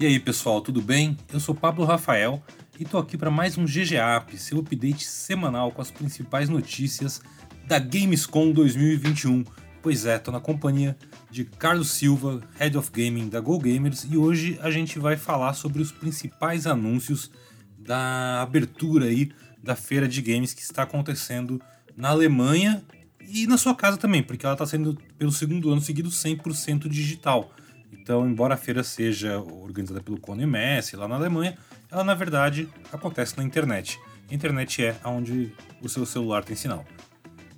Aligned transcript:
E 0.00 0.06
aí, 0.06 0.20
pessoal, 0.20 0.60
tudo 0.60 0.80
bem? 0.80 1.16
Eu 1.32 1.40
sou 1.40 1.52
Pablo 1.52 1.84
Rafael 1.84 2.40
e 2.78 2.84
tô 2.84 2.98
aqui 2.98 3.18
para 3.18 3.32
mais 3.32 3.58
um 3.58 3.64
GGAP, 3.64 4.38
seu 4.38 4.60
update 4.60 5.04
semanal 5.04 5.72
com 5.72 5.82
as 5.82 5.90
principais 5.90 6.48
notícias 6.48 7.20
da 7.66 7.80
Gamescom 7.80 8.52
2021. 8.52 9.44
Pois 9.82 10.06
é, 10.06 10.16
tô 10.16 10.30
na 10.30 10.38
companhia 10.38 10.96
de 11.32 11.44
Carlos 11.44 11.90
Silva, 11.90 12.40
Head 12.60 12.78
of 12.78 12.92
Gaming 12.92 13.28
da 13.28 13.40
Go 13.40 13.58
Gamers, 13.58 14.06
e 14.08 14.16
hoje 14.16 14.56
a 14.62 14.70
gente 14.70 15.00
vai 15.00 15.16
falar 15.16 15.54
sobre 15.54 15.82
os 15.82 15.90
principais 15.90 16.64
anúncios 16.64 17.28
da 17.76 18.40
abertura 18.40 19.06
aí 19.06 19.32
da 19.60 19.74
feira 19.74 20.06
de 20.06 20.22
games 20.22 20.54
que 20.54 20.62
está 20.62 20.84
acontecendo 20.84 21.60
na 21.96 22.10
Alemanha 22.10 22.84
e 23.20 23.48
na 23.48 23.58
sua 23.58 23.74
casa 23.74 23.96
também, 23.96 24.22
porque 24.22 24.46
ela 24.46 24.54
está 24.54 24.64
sendo 24.64 24.96
pelo 25.18 25.32
segundo 25.32 25.72
ano 25.72 25.80
seguido 25.80 26.08
100% 26.08 26.88
digital. 26.88 27.52
Então, 27.92 28.28
embora 28.28 28.54
a 28.54 28.56
feira 28.56 28.82
seja 28.82 29.38
organizada 29.38 30.00
pelo 30.00 30.18
Cone 30.18 30.44
MS 30.44 30.96
lá 30.96 31.06
na 31.06 31.16
Alemanha, 31.16 31.56
ela 31.90 32.04
na 32.04 32.14
verdade 32.14 32.68
acontece 32.92 33.36
na 33.36 33.44
internet. 33.44 33.98
A 34.30 34.34
internet 34.34 34.84
é 34.84 34.96
onde 35.04 35.52
o 35.82 35.88
seu 35.88 36.04
celular 36.04 36.44
tem 36.44 36.54
sinal. 36.56 36.84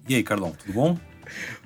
E 0.09 0.15
aí, 0.15 0.23
Carlão, 0.23 0.53
tudo 0.53 0.73
bom? 0.73 0.99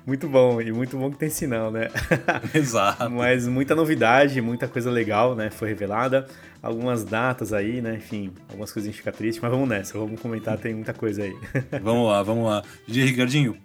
Muito 0.05 0.27
bom, 0.29 0.61
e 0.61 0.71
muito 0.71 0.97
bom 0.97 1.09
que 1.11 1.17
tem 1.17 1.29
sinal, 1.29 1.71
né? 1.71 1.89
Exato. 2.53 3.09
Mas 3.09 3.47
muita 3.47 3.73
novidade, 3.75 4.39
muita 4.41 4.67
coisa 4.67 4.91
legal, 4.91 5.35
né? 5.35 5.49
Foi 5.49 5.67
revelada. 5.67 6.27
Algumas 6.61 7.03
datas 7.03 7.53
aí, 7.53 7.81
né? 7.81 7.95
Enfim, 7.95 8.31
algumas 8.49 8.71
coisinhas 8.71 8.97
ficam 8.97 9.13
tristes, 9.13 9.41
mas 9.41 9.51
vamos 9.51 9.67
nessa, 9.67 9.97
vamos 9.97 10.19
comentar, 10.19 10.57
tem 10.57 10.73
muita 10.73 10.93
coisa 10.93 11.23
aí. 11.23 11.35
vamos 11.81 12.07
lá, 12.07 12.23
vamos 12.23 12.45
lá. 12.45 12.63
DJ 12.87 13.05
Ricardinho, 13.05 13.57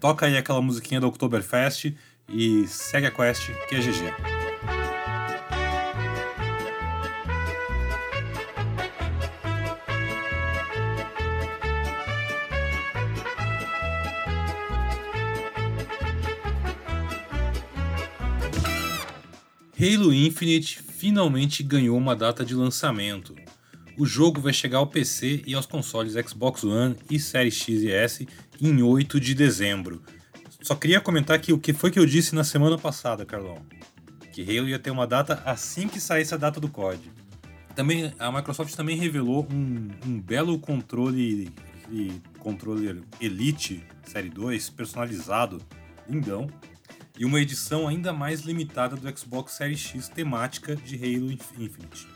toca 0.00 0.26
aí 0.26 0.36
aquela 0.36 0.60
musiquinha 0.60 1.00
do 1.00 1.08
Oktoberfest 1.08 1.92
e 2.30 2.66
segue 2.66 3.06
a 3.06 3.10
quest 3.10 3.50
que 3.68 3.74
é 3.74 3.80
GG. 3.80 4.40
Halo 19.82 20.12
Infinite 20.12 20.82
finalmente 20.82 21.62
ganhou 21.62 21.96
uma 21.96 22.14
data 22.14 22.44
de 22.44 22.54
lançamento. 22.54 23.34
O 23.96 24.04
jogo 24.04 24.38
vai 24.38 24.52
chegar 24.52 24.76
ao 24.76 24.86
PC 24.86 25.42
e 25.46 25.54
aos 25.54 25.64
consoles 25.64 26.12
Xbox 26.28 26.64
One 26.64 26.96
e 27.10 27.18
Series 27.18 27.54
X 27.54 27.82
e 27.82 27.90
S 27.90 28.28
em 28.60 28.82
8 28.82 29.18
de 29.18 29.34
dezembro. 29.34 30.02
Só 30.62 30.74
queria 30.74 31.00
comentar 31.00 31.36
aqui 31.36 31.52
o 31.52 31.58
que 31.58 31.72
foi 31.72 31.90
que 31.90 31.98
eu 31.98 32.04
disse 32.04 32.34
na 32.34 32.44
semana 32.44 32.76
passada, 32.76 33.24
Carlão. 33.24 33.64
Que 34.32 34.42
Halo 34.42 34.68
ia 34.68 34.78
ter 34.78 34.90
uma 34.90 35.06
data 35.06 35.42
assim 35.44 35.88
que 35.88 35.98
saísse 35.98 36.34
a 36.34 36.36
data 36.36 36.60
do 36.60 36.68
COD. 36.68 37.10
Também, 37.74 38.12
a 38.18 38.30
Microsoft 38.30 38.74
também 38.74 38.96
revelou 38.96 39.46
um, 39.50 39.88
um 40.06 40.20
belo 40.20 40.58
controle, 40.58 41.50
controle 42.38 43.02
Elite 43.20 43.82
Série 44.04 44.28
2 44.28 44.70
personalizado, 44.70 45.62
lindão, 46.08 46.48
e 47.18 47.24
uma 47.24 47.40
edição 47.40 47.88
ainda 47.88 48.12
mais 48.12 48.40
limitada 48.40 48.96
do 48.96 49.18
Xbox 49.18 49.52
Series 49.52 49.80
X 49.80 50.08
temática 50.08 50.76
de 50.76 50.96
Halo 50.96 51.32
Infinite. 51.32 52.06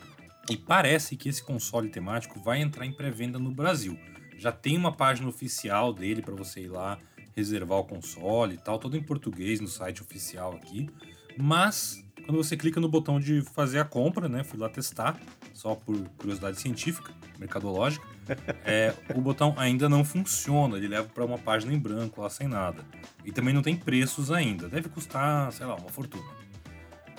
E 0.50 0.56
parece 0.56 1.16
que 1.16 1.28
esse 1.28 1.42
console 1.42 1.88
temático 1.88 2.40
vai 2.40 2.60
entrar 2.60 2.84
em 2.84 2.92
pré-venda 2.92 3.38
no 3.38 3.50
Brasil. 3.50 3.98
Já 4.36 4.52
tem 4.52 4.76
uma 4.76 4.92
página 4.92 5.28
oficial 5.28 5.92
dele 5.92 6.20
para 6.20 6.34
você 6.34 6.62
ir 6.62 6.68
lá 6.68 6.98
reservar 7.36 7.78
o 7.78 7.84
console 7.84 8.54
e 8.54 8.58
tal, 8.58 8.78
todo 8.78 8.96
em 8.96 9.02
português 9.02 9.60
no 9.60 9.68
site 9.68 10.02
oficial 10.02 10.54
aqui. 10.54 10.88
Mas 11.36 12.04
quando 12.24 12.36
você 12.36 12.56
clica 12.56 12.80
no 12.80 12.88
botão 12.88 13.20
de 13.20 13.42
fazer 13.42 13.78
a 13.78 13.84
compra, 13.84 14.28
né, 14.28 14.42
fui 14.42 14.58
lá 14.58 14.68
testar, 14.68 15.20
só 15.52 15.74
por 15.74 15.96
curiosidade 16.16 16.60
científica, 16.60 17.12
mercadológica, 17.38 18.06
é, 18.64 18.94
o 19.14 19.20
botão 19.20 19.54
ainda 19.58 19.88
não 19.88 20.04
funciona, 20.04 20.76
ele 20.76 20.88
leva 20.88 21.08
para 21.08 21.24
uma 21.24 21.38
página 21.38 21.72
em 21.72 21.78
branco 21.78 22.22
lá 22.22 22.30
sem 22.30 22.48
nada. 22.48 22.82
E 23.24 23.32
também 23.32 23.52
não 23.52 23.62
tem 23.62 23.76
preços 23.76 24.30
ainda, 24.30 24.68
deve 24.68 24.88
custar, 24.88 25.52
sei 25.52 25.66
lá, 25.66 25.74
uma 25.74 25.90
fortuna. 25.90 26.24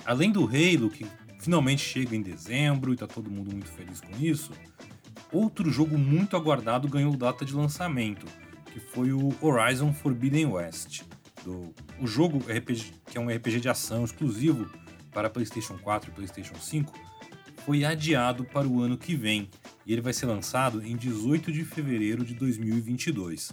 Além 0.04 0.30
do 0.32 0.44
Halo, 0.44 0.90
que 0.90 1.06
finalmente 1.38 1.82
chega 1.82 2.16
em 2.16 2.22
dezembro 2.22 2.92
e 2.92 2.96
tá 2.96 3.06
todo 3.06 3.30
mundo 3.30 3.52
muito 3.52 3.68
feliz 3.68 4.00
com 4.00 4.16
isso, 4.18 4.52
outro 5.32 5.70
jogo 5.70 5.96
muito 5.98 6.36
aguardado 6.36 6.88
ganhou 6.88 7.16
data 7.16 7.44
de 7.44 7.54
lançamento, 7.54 8.26
que 8.76 8.80
foi 8.80 9.10
o 9.10 9.34
Horizon 9.40 9.90
Forbidden 9.90 10.44
West. 10.48 11.00
Do, 11.42 11.74
o 11.98 12.06
jogo 12.06 12.40
RPG, 12.40 12.92
que 13.06 13.16
é 13.16 13.20
um 13.20 13.34
RPG 13.34 13.60
de 13.60 13.70
ação 13.70 14.04
exclusivo 14.04 14.70
para 15.12 15.30
PlayStation 15.30 15.78
4 15.78 16.10
e 16.10 16.14
PlayStation 16.14 16.56
5, 16.56 16.92
foi 17.64 17.86
adiado 17.86 18.44
para 18.44 18.68
o 18.68 18.82
ano 18.82 18.98
que 18.98 19.14
vem 19.14 19.48
e 19.86 19.94
ele 19.94 20.02
vai 20.02 20.12
ser 20.12 20.26
lançado 20.26 20.84
em 20.84 20.94
18 20.94 21.50
de 21.50 21.64
fevereiro 21.64 22.22
de 22.22 22.34
2022. 22.34 23.52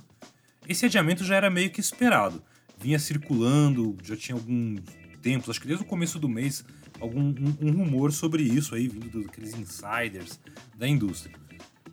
Esse 0.67 0.87
adiamento 0.87 1.23
já 1.23 1.37
era 1.37 1.49
meio 1.49 1.69
que 1.69 1.79
esperado, 1.79 2.43
vinha 2.77 2.99
circulando, 2.99 3.97
já 4.03 4.17
tinha 4.17 4.35
alguns 4.35 4.81
tempos, 5.21 5.49
acho 5.49 5.61
que 5.61 5.67
desde 5.67 5.85
o 5.85 5.87
começo 5.87 6.19
do 6.19 6.27
mês, 6.27 6.65
algum 6.99 7.21
um, 7.21 7.57
um 7.61 7.71
rumor 7.71 8.11
sobre 8.11 8.43
isso 8.43 8.75
aí, 8.75 8.89
vindo 8.89 9.23
daqueles 9.23 9.53
insiders 9.53 10.37
da 10.77 10.85
indústria. 10.85 11.33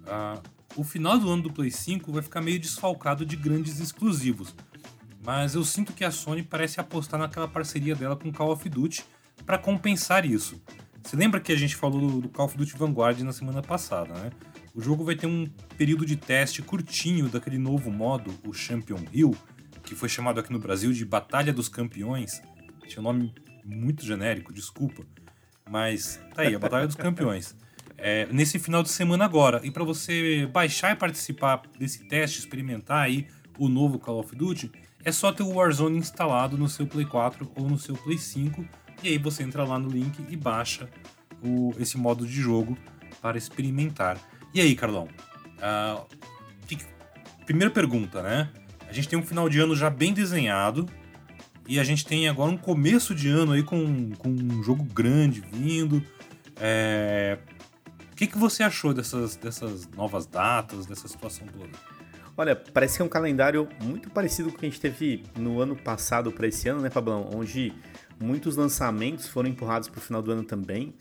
Uh, 0.01 0.60
o 0.77 0.85
final 0.85 1.19
do 1.19 1.31
ano 1.31 1.43
do 1.43 1.53
Play 1.53 1.71
5 1.71 2.13
vai 2.13 2.23
ficar 2.23 2.41
meio 2.41 2.59
desfalcado 2.59 3.25
de 3.27 3.37
grandes 3.37 3.81
exclusivos, 3.81 4.55
mas 5.25 5.55
eu 5.55 5.65
sinto 5.65 5.93
que 5.93 6.05
a 6.05 6.11
Sony 6.11 6.43
parece 6.43 6.81
apostar 6.81 7.19
naquela 7.19 7.49
parceria 7.49 7.95
dela 7.95 8.17
com 8.17 8.33
Call 8.33 8.53
of 8.53 8.69
Duty 8.69 9.05
para 9.45 9.59
compensar 9.59 10.25
isso. 10.25 10.61
Você 11.03 11.17
lembra 11.17 11.41
que 11.41 11.53
a 11.53 11.57
gente 11.57 11.77
falou 11.77 12.21
do 12.21 12.29
Call 12.29 12.47
of 12.47 12.57
Duty 12.57 12.77
Vanguard 12.77 13.21
na 13.21 13.33
semana 13.33 13.63
passada, 13.63 14.15
né? 14.15 14.31
O 14.75 14.81
jogo 14.81 15.05
vai 15.05 15.17
ter 15.17 15.27
um 15.27 15.47
período 15.77 16.07
de 16.07 16.17
teste 16.17 16.63
curtinho 16.63 17.29
daquele 17.29 17.59
novo 17.59 17.91
modo, 17.91 18.33
o 18.47 18.53
Champion 18.53 19.01
Hill, 19.13 19.37
que 19.83 19.95
foi 19.95 20.09
chamado 20.09 20.39
aqui 20.39 20.53
no 20.53 20.59
Brasil 20.59 20.93
de 20.93 21.05
Batalha 21.05 21.53
dos 21.53 21.69
Campeões. 21.69 22.41
Tinha 22.87 23.01
um 23.01 23.05
nome 23.05 23.35
muito 23.65 24.05
genérico, 24.05 24.53
desculpa. 24.53 25.05
Mas 25.69 26.21
tá 26.35 26.43
aí, 26.43 26.55
a 26.55 26.59
Batalha 26.59 26.87
dos 26.87 26.97
Campeões. 26.97 27.57
É, 28.03 28.27
nesse 28.33 28.59
final 28.59 28.83
de 28.83 28.89
semana 28.89 29.25
agora. 29.25 29.61
E 29.63 29.71
para 29.71 29.85
você 29.85 30.49
baixar 30.53 30.93
e 30.93 30.97
participar 30.97 31.63
desse 31.79 32.09
teste, 32.09 32.39
experimentar 32.39 33.05
aí 33.05 33.27
o 33.59 33.69
novo 33.69 33.99
Call 33.99 34.19
of 34.19 34.35
Duty, 34.35 34.73
é 35.05 35.13
só 35.13 35.31
ter 35.33 35.43
o 35.43 35.55
Warzone 35.55 35.99
instalado 35.99 36.57
no 36.57 36.69
seu 36.69 36.87
Play 36.87 37.05
4 37.05 37.51
ou 37.55 37.69
no 37.69 37.79
seu 37.79 37.95
Play 37.95 38.19
5 38.19 38.65
e 39.03 39.09
aí 39.09 39.19
você 39.19 39.43
entra 39.43 39.65
lá 39.65 39.79
no 39.79 39.89
link 39.89 40.25
e 40.29 40.37
baixa 40.37 40.89
o, 41.43 41.73
esse 41.79 41.97
modo 41.97 42.27
de 42.27 42.41
jogo 42.41 42.77
para 43.21 43.39
experimentar. 43.39 44.19
E 44.53 44.61
aí, 44.61 44.75
Carlão? 44.75 45.09
Uh, 45.59 46.07
que, 46.67 46.79
primeira 47.45 47.73
pergunta, 47.73 48.23
né? 48.23 48.51
A 48.89 48.93
gente 48.93 49.09
tem 49.09 49.19
um 49.19 49.23
final 49.23 49.49
de 49.49 49.59
ano 49.59 49.75
já 49.75 49.89
bem 49.89 50.13
desenhado 50.13 50.87
e 51.67 51.79
a 51.79 51.85
gente 51.85 52.05
tem 52.05 52.29
agora 52.29 52.51
um 52.51 52.57
começo 52.57 53.15
de 53.15 53.29
ano 53.29 53.53
aí 53.53 53.63
com, 53.63 54.11
com 54.19 54.29
um 54.29 54.63
jogo 54.63 54.85
grande 54.85 55.41
vindo. 55.41 56.03
É... 56.57 57.39
Que, 58.21 58.27
que 58.27 58.37
você 58.37 58.63
achou 58.63 58.93
dessas, 58.93 59.35
dessas 59.35 59.89
novas 59.93 60.27
datas, 60.27 60.85
dessa 60.85 61.09
situação 61.09 61.47
toda? 61.47 61.71
Olha, 62.37 62.55
parece 62.55 62.97
que 62.97 63.03
é 63.03 63.05
um 63.07 63.09
calendário 63.09 63.67
muito 63.83 64.11
parecido 64.11 64.51
com 64.51 64.57
o 64.57 64.59
que 64.59 64.67
a 64.67 64.69
gente 64.69 64.79
teve 64.79 65.25
no 65.39 65.59
ano 65.59 65.75
passado 65.75 66.31
para 66.31 66.47
esse 66.47 66.69
ano, 66.69 66.83
né, 66.83 66.91
Pablão? 66.91 67.31
Onde 67.35 67.73
Muitos 68.23 68.55
lançamentos 68.55 69.27
foram 69.27 69.49
empurrados 69.49 69.89
para 69.89 69.99
o 69.99 70.01
final 70.03 70.21
do 70.21 70.31
ano 70.31 70.45
também. 70.45 70.95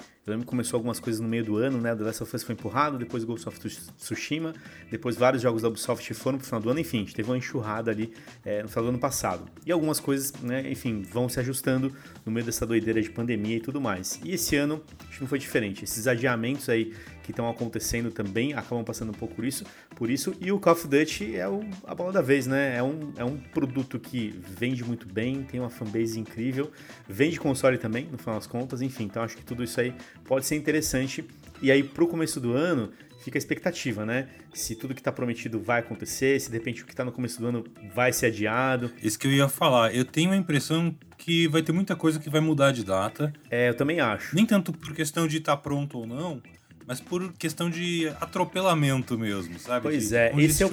Começou 0.46 0.78
algumas 0.78 1.00
coisas 1.00 1.20
no 1.22 1.28
meio 1.28 1.44
do 1.44 1.58
ano, 1.58 1.80
né? 1.80 1.96
The 1.96 2.04
Last 2.04 2.24
of 2.24 2.36
Us 2.36 2.44
foi 2.44 2.54
empurrado, 2.54 2.98
depois 2.98 3.24
Ghost 3.24 3.48
of 3.48 3.60
Tsushima, 3.98 4.54
depois 4.90 5.16
vários 5.16 5.42
jogos 5.42 5.62
da 5.62 5.68
Ubisoft 5.68 6.14
foram 6.14 6.38
para 6.38 6.46
o 6.46 6.48
final 6.48 6.62
do 6.62 6.70
ano, 6.70 6.80
enfim, 6.80 6.98
a 6.98 7.00
gente 7.02 7.16
teve 7.16 7.30
uma 7.30 7.38
enxurrada 7.38 7.92
ali 7.92 8.14
é, 8.46 8.62
no 8.64 8.70
final 8.70 8.86
do 8.86 8.90
ano 8.90 9.00
passado. 9.00 9.46
E 9.66 9.72
algumas 9.72 10.00
coisas, 10.00 10.34
né, 10.42 10.70
enfim, 10.72 11.02
vão 11.02 11.30
se 11.30 11.40
ajustando 11.40 11.94
no 12.26 12.32
meio 12.32 12.46
dessa 12.46 12.66
doideira 12.66 13.02
de 13.02 13.10
pandemia 13.10 13.58
e 13.58 13.60
tudo 13.60 13.80
mais. 13.80 14.20
E 14.24 14.34
esse 14.34 14.56
ano, 14.56 14.82
acho 15.08 15.18
que 15.18 15.22
não 15.22 15.28
foi 15.28 15.40
diferente. 15.40 15.84
Esses 15.84 16.08
adiamentos 16.08 16.70
aí 16.70 16.94
que 17.30 17.34
estão 17.34 17.48
acontecendo 17.48 18.10
também 18.10 18.54
acabam 18.54 18.84
passando 18.84 19.10
um 19.10 19.14
pouco 19.14 19.36
por 19.36 19.46
isso, 19.46 19.64
por 19.96 20.10
isso. 20.10 20.36
E 20.42 20.52
o 20.52 20.60
Call 20.60 20.74
of 20.74 20.88
Duty 20.88 21.36
é 21.36 21.48
o, 21.48 21.62
a 21.86 21.94
bola 21.94 22.12
da 22.12 22.22
vez, 22.22 22.48
né? 22.48 22.76
É 22.76 22.82
um, 22.82 23.14
é 23.16 23.24
um 23.24 23.38
produto 23.38 24.00
que 24.00 24.34
vende 24.58 24.84
muito 24.84 25.08
bem, 25.08 25.44
tem 25.44 25.60
uma 25.60 25.70
fanbase 25.70 26.20
incrível, 26.20 26.72
vende 27.08 27.40
console 27.40 27.78
também, 27.78 28.08
no 28.12 28.18
final 28.18 28.36
das 28.36 28.48
contas, 28.48 28.82
enfim. 28.82 29.04
Então 29.04 29.22
acho 29.22 29.38
que 29.38 29.44
tudo 29.44 29.64
isso 29.64 29.80
aí 29.80 29.94
pode 30.26 30.46
ser 30.48 30.56
interessante. 30.56 31.24
E 31.62 31.72
aí, 31.72 31.84
pro 31.84 32.08
começo 32.08 32.40
do 32.40 32.54
ano, 32.54 32.92
fica 33.20 33.38
a 33.38 33.40
expectativa, 33.40 34.06
né? 34.06 34.30
Se 34.54 34.76
tudo 34.76 34.96
que 34.96 35.02
está 35.02 35.12
prometido 35.12 35.60
vai 35.60 35.82
acontecer, 35.82 36.40
se 36.40 36.50
de 36.50 36.58
repente 36.58 36.82
o 36.82 36.86
que 36.86 36.94
está 36.94 37.06
no 37.06 37.12
começo 37.12 37.40
do 37.40 37.48
ano 37.48 37.64
vai 37.94 38.12
ser 38.12 38.28
adiado. 38.28 38.92
Isso 39.04 39.20
que 39.20 39.28
eu 39.28 39.32
ia 39.32 39.48
falar. 39.48 39.94
Eu 39.94 40.06
tenho 40.06 40.32
a 40.32 40.36
impressão 40.36 40.96
que 41.18 41.48
vai 41.48 41.62
ter 41.62 41.74
muita 41.74 41.96
coisa 41.96 42.20
que 42.20 42.30
vai 42.30 42.42
mudar 42.42 42.72
de 42.72 42.84
data. 42.84 43.32
É, 43.52 43.70
eu 43.70 43.76
também 43.76 44.00
acho. 44.00 44.34
Nem 44.36 44.46
tanto 44.46 44.72
por 44.72 44.96
questão 44.96 45.28
de 45.28 45.38
estar 45.38 45.58
tá 45.58 45.62
pronto 45.62 46.00
ou 46.00 46.08
não, 46.08 46.42
mas 46.90 47.00
por 47.00 47.32
questão 47.34 47.70
de 47.70 48.08
atropelamento 48.20 49.16
mesmo, 49.16 49.60
sabe? 49.60 49.84
Pois 49.84 50.10
de 50.10 50.16
é, 50.16 50.34
esse 50.40 50.64
é, 50.64 50.66
o, 50.66 50.70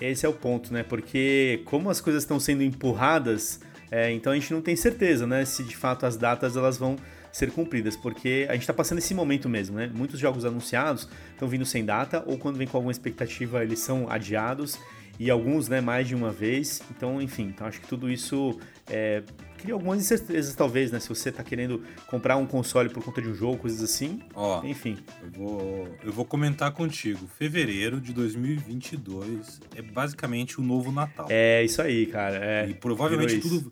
esse 0.00 0.24
é 0.24 0.28
o 0.28 0.32
ponto, 0.32 0.72
né? 0.72 0.84
Porque 0.84 1.62
como 1.64 1.90
as 1.90 2.00
coisas 2.00 2.22
estão 2.22 2.38
sendo 2.38 2.62
empurradas, 2.62 3.60
é, 3.90 4.12
então 4.12 4.32
a 4.32 4.36
gente 4.36 4.52
não 4.54 4.62
tem 4.62 4.76
certeza, 4.76 5.26
né? 5.26 5.44
Se 5.44 5.64
de 5.64 5.76
fato 5.76 6.06
as 6.06 6.16
datas 6.16 6.56
elas 6.56 6.78
vão 6.78 6.94
ser 7.32 7.50
cumpridas, 7.50 7.96
porque 7.96 8.46
a 8.48 8.52
gente 8.52 8.62
está 8.62 8.72
passando 8.72 8.98
esse 8.98 9.12
momento 9.14 9.48
mesmo, 9.48 9.76
né? 9.76 9.90
Muitos 9.92 10.20
jogos 10.20 10.44
anunciados 10.44 11.08
estão 11.32 11.48
vindo 11.48 11.66
sem 11.66 11.84
data, 11.84 12.22
ou 12.24 12.38
quando 12.38 12.56
vem 12.56 12.68
com 12.68 12.76
alguma 12.76 12.92
expectativa, 12.92 13.64
eles 13.64 13.80
são 13.80 14.08
adiados, 14.08 14.78
e 15.18 15.28
alguns, 15.28 15.68
né, 15.68 15.80
mais 15.80 16.06
de 16.06 16.14
uma 16.14 16.30
vez. 16.30 16.80
Então, 16.90 17.20
enfim, 17.20 17.44
então 17.44 17.66
acho 17.66 17.80
que 17.80 17.88
tudo 17.88 18.08
isso 18.08 18.58
é, 18.88 19.22
cria 19.62 19.74
algumas 19.74 20.00
incertezas, 20.00 20.54
talvez, 20.56 20.90
né? 20.90 20.98
Se 20.98 21.08
você 21.08 21.28
está 21.28 21.44
querendo 21.44 21.82
comprar 22.08 22.36
um 22.36 22.44
console 22.44 22.88
por 22.88 23.02
conta 23.04 23.22
de 23.22 23.28
um 23.28 23.34
jogo, 23.34 23.58
coisas 23.58 23.80
assim. 23.80 24.20
Ó, 24.34 24.64
enfim. 24.64 24.98
Eu 25.22 25.30
vou, 25.30 25.88
eu 26.02 26.12
vou 26.12 26.24
comentar 26.24 26.72
contigo. 26.72 27.28
Fevereiro 27.38 28.00
de 28.00 28.12
2022 28.12 29.60
é 29.76 29.80
basicamente 29.80 30.60
o 30.60 30.64
novo 30.64 30.90
Natal. 30.90 31.28
É 31.30 31.62
isso 31.62 31.80
aí, 31.80 32.06
cara. 32.06 32.44
É, 32.44 32.68
e 32.68 32.74
provavelmente 32.74 33.38
tudo 33.38 33.70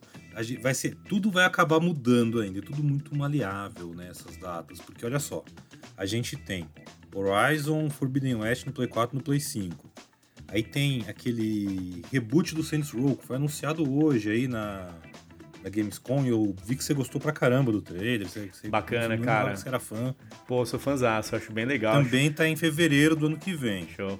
vai 0.61 0.73
ser, 0.73 0.95
tudo 1.09 1.29
vai 1.29 1.43
acabar 1.43 1.81
mudando 1.81 2.39
ainda. 2.39 2.59
É 2.59 2.61
tudo 2.61 2.81
muito 2.81 3.13
maleável 3.15 3.93
nessas 3.93 4.37
né, 4.37 4.41
datas, 4.41 4.79
porque 4.79 5.05
olha 5.05 5.19
só, 5.19 5.43
a 5.97 6.05
gente 6.05 6.37
tem 6.37 6.65
Horizon 7.13 7.89
Forbidden 7.89 8.35
West 8.35 8.65
no 8.65 8.71
Play 8.71 8.87
4 8.87 9.17
no 9.17 9.21
Play 9.21 9.41
5. 9.41 9.91
Aí 10.47 10.63
tem 10.63 11.03
aquele 11.07 12.01
reboot 12.11 12.55
do 12.55 12.63
Saints 12.63 12.91
Row, 12.91 13.15
que 13.15 13.25
foi 13.25 13.37
anunciado 13.37 13.89
hoje 13.89 14.29
aí 14.29 14.47
na, 14.49 14.93
na 15.63 15.69
Gamescom 15.69 16.23
e 16.25 16.29
eu 16.29 16.55
vi 16.65 16.75
que 16.75 16.83
você 16.83 16.93
gostou 16.93 17.19
pra 17.19 17.31
caramba 17.31 17.71
do 17.71 17.81
trailer. 17.81 18.27
Você, 18.27 18.49
você 18.51 18.69
Bacana, 18.69 19.17
cara. 19.17 19.55
Você 19.55 19.67
era 19.67 19.79
fã. 19.79 20.15
Pô, 20.47 20.65
sou 20.65 20.79
fãzaço, 20.79 21.35
acho 21.35 21.51
bem 21.51 21.65
legal. 21.65 22.03
Também 22.03 22.27
acho... 22.27 22.35
tá 22.35 22.47
em 22.47 22.55
fevereiro 22.55 23.15
do 23.15 23.27
ano 23.27 23.37
que 23.37 23.53
vem. 23.53 23.87
Show. 23.87 24.17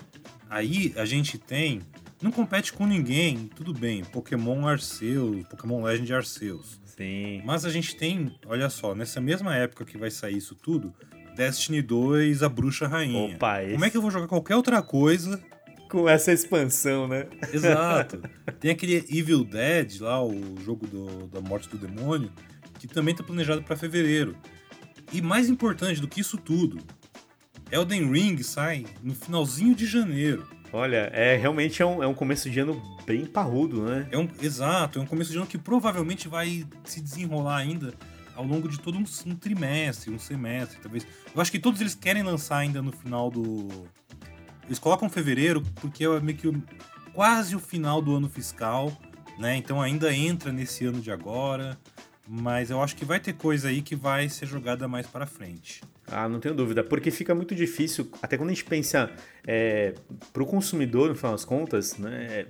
Aí 0.49 0.93
a 0.95 1.05
gente 1.05 1.37
tem. 1.37 1.81
Não 2.21 2.31
compete 2.31 2.71
com 2.71 2.85
ninguém, 2.85 3.49
tudo 3.55 3.73
bem. 3.73 4.03
Pokémon 4.03 4.67
Arceus, 4.67 5.43
Pokémon 5.47 5.81
Legend 5.81 6.13
Arceus. 6.13 6.79
Sim. 6.85 7.41
Mas 7.43 7.65
a 7.65 7.69
gente 7.69 7.95
tem, 7.95 8.35
olha 8.45 8.69
só, 8.69 8.93
nessa 8.93 9.19
mesma 9.19 9.55
época 9.55 9.85
que 9.85 9.97
vai 9.97 10.11
sair 10.11 10.37
isso 10.37 10.53
tudo, 10.53 10.93
Destiny 11.35 11.81
2, 11.81 12.43
a 12.43 12.49
Bruxa 12.49 12.87
Rainha. 12.87 13.35
Opa, 13.35 13.63
esse... 13.63 13.71
Como 13.71 13.85
é 13.85 13.89
que 13.89 13.97
eu 13.97 14.01
vou 14.01 14.11
jogar 14.11 14.27
qualquer 14.27 14.55
outra 14.55 14.83
coisa 14.83 15.41
com 15.91 16.07
essa 16.07 16.31
expansão, 16.31 17.05
né? 17.05 17.27
Exato. 17.51 18.23
Tem 18.61 18.71
aquele 18.71 18.95
Evil 19.09 19.43
Dead 19.43 19.99
lá, 19.99 20.23
o 20.23 20.55
jogo 20.63 20.87
do, 20.87 21.27
da 21.27 21.41
morte 21.41 21.67
do 21.67 21.77
demônio, 21.77 22.31
que 22.79 22.87
também 22.87 23.11
está 23.11 23.21
planejado 23.21 23.61
para 23.61 23.75
fevereiro. 23.75 24.37
E 25.11 25.21
mais 25.21 25.49
importante 25.49 25.99
do 25.99 26.07
que 26.07 26.21
isso 26.21 26.37
tudo, 26.37 26.79
Elden 27.69 28.09
Ring 28.09 28.41
sai 28.41 28.85
no 29.03 29.13
finalzinho 29.13 29.75
de 29.75 29.85
janeiro. 29.85 30.47
Olha, 30.71 31.09
é 31.13 31.35
realmente 31.35 31.81
é 31.81 31.85
um, 31.85 32.01
é 32.01 32.07
um 32.07 32.13
começo 32.13 32.49
de 32.49 32.57
ano 32.61 32.81
bem 33.05 33.25
parrudo, 33.25 33.83
né? 33.83 34.07
É 34.09 34.17
um, 34.17 34.29
exato, 34.41 34.97
é 34.97 35.01
um 35.01 35.05
começo 35.05 35.29
de 35.29 35.37
ano 35.37 35.45
que 35.45 35.57
provavelmente 35.57 36.29
vai 36.29 36.65
se 36.85 37.01
desenrolar 37.01 37.57
ainda 37.57 37.93
ao 38.33 38.45
longo 38.45 38.69
de 38.69 38.79
todo 38.79 38.97
um, 38.97 39.03
um 39.25 39.35
trimestre, 39.35 40.09
um 40.09 40.17
semestre, 40.17 40.79
talvez. 40.81 41.05
Eu 41.35 41.41
acho 41.41 41.51
que 41.51 41.59
todos 41.59 41.81
eles 41.81 41.93
querem 41.93 42.23
lançar 42.23 42.59
ainda 42.59 42.81
no 42.81 42.93
final 42.93 43.29
do, 43.29 43.67
eles 44.71 44.79
colocam 44.79 45.09
fevereiro 45.09 45.61
porque 45.81 46.05
é 46.05 46.19
meio 46.21 46.37
que 46.37 46.49
quase 47.11 47.57
o 47.57 47.59
final 47.59 48.01
do 48.01 48.15
ano 48.15 48.29
fiscal, 48.29 48.89
né? 49.37 49.57
Então 49.57 49.81
ainda 49.81 50.15
entra 50.15 50.49
nesse 50.49 50.85
ano 50.85 51.01
de 51.01 51.11
agora, 51.11 51.77
mas 52.25 52.69
eu 52.69 52.81
acho 52.81 52.95
que 52.95 53.03
vai 53.03 53.19
ter 53.19 53.33
coisa 53.33 53.67
aí 53.67 53.81
que 53.81 53.97
vai 53.97 54.29
ser 54.29 54.45
jogada 54.45 54.87
mais 54.87 55.05
para 55.05 55.25
frente. 55.25 55.81
Ah, 56.07 56.29
não 56.29 56.39
tenho 56.39 56.55
dúvida, 56.55 56.85
porque 56.85 57.11
fica 57.11 57.35
muito 57.35 57.53
difícil, 57.53 58.09
até 58.21 58.37
quando 58.37 58.49
a 58.49 58.53
gente 58.53 58.63
pensa 58.63 59.11
é, 59.45 59.93
para 60.31 60.41
o 60.41 60.45
consumidor, 60.45 61.09
no 61.09 61.15
final 61.15 61.33
das 61.33 61.43
contas, 61.43 61.97
né, 61.97 62.45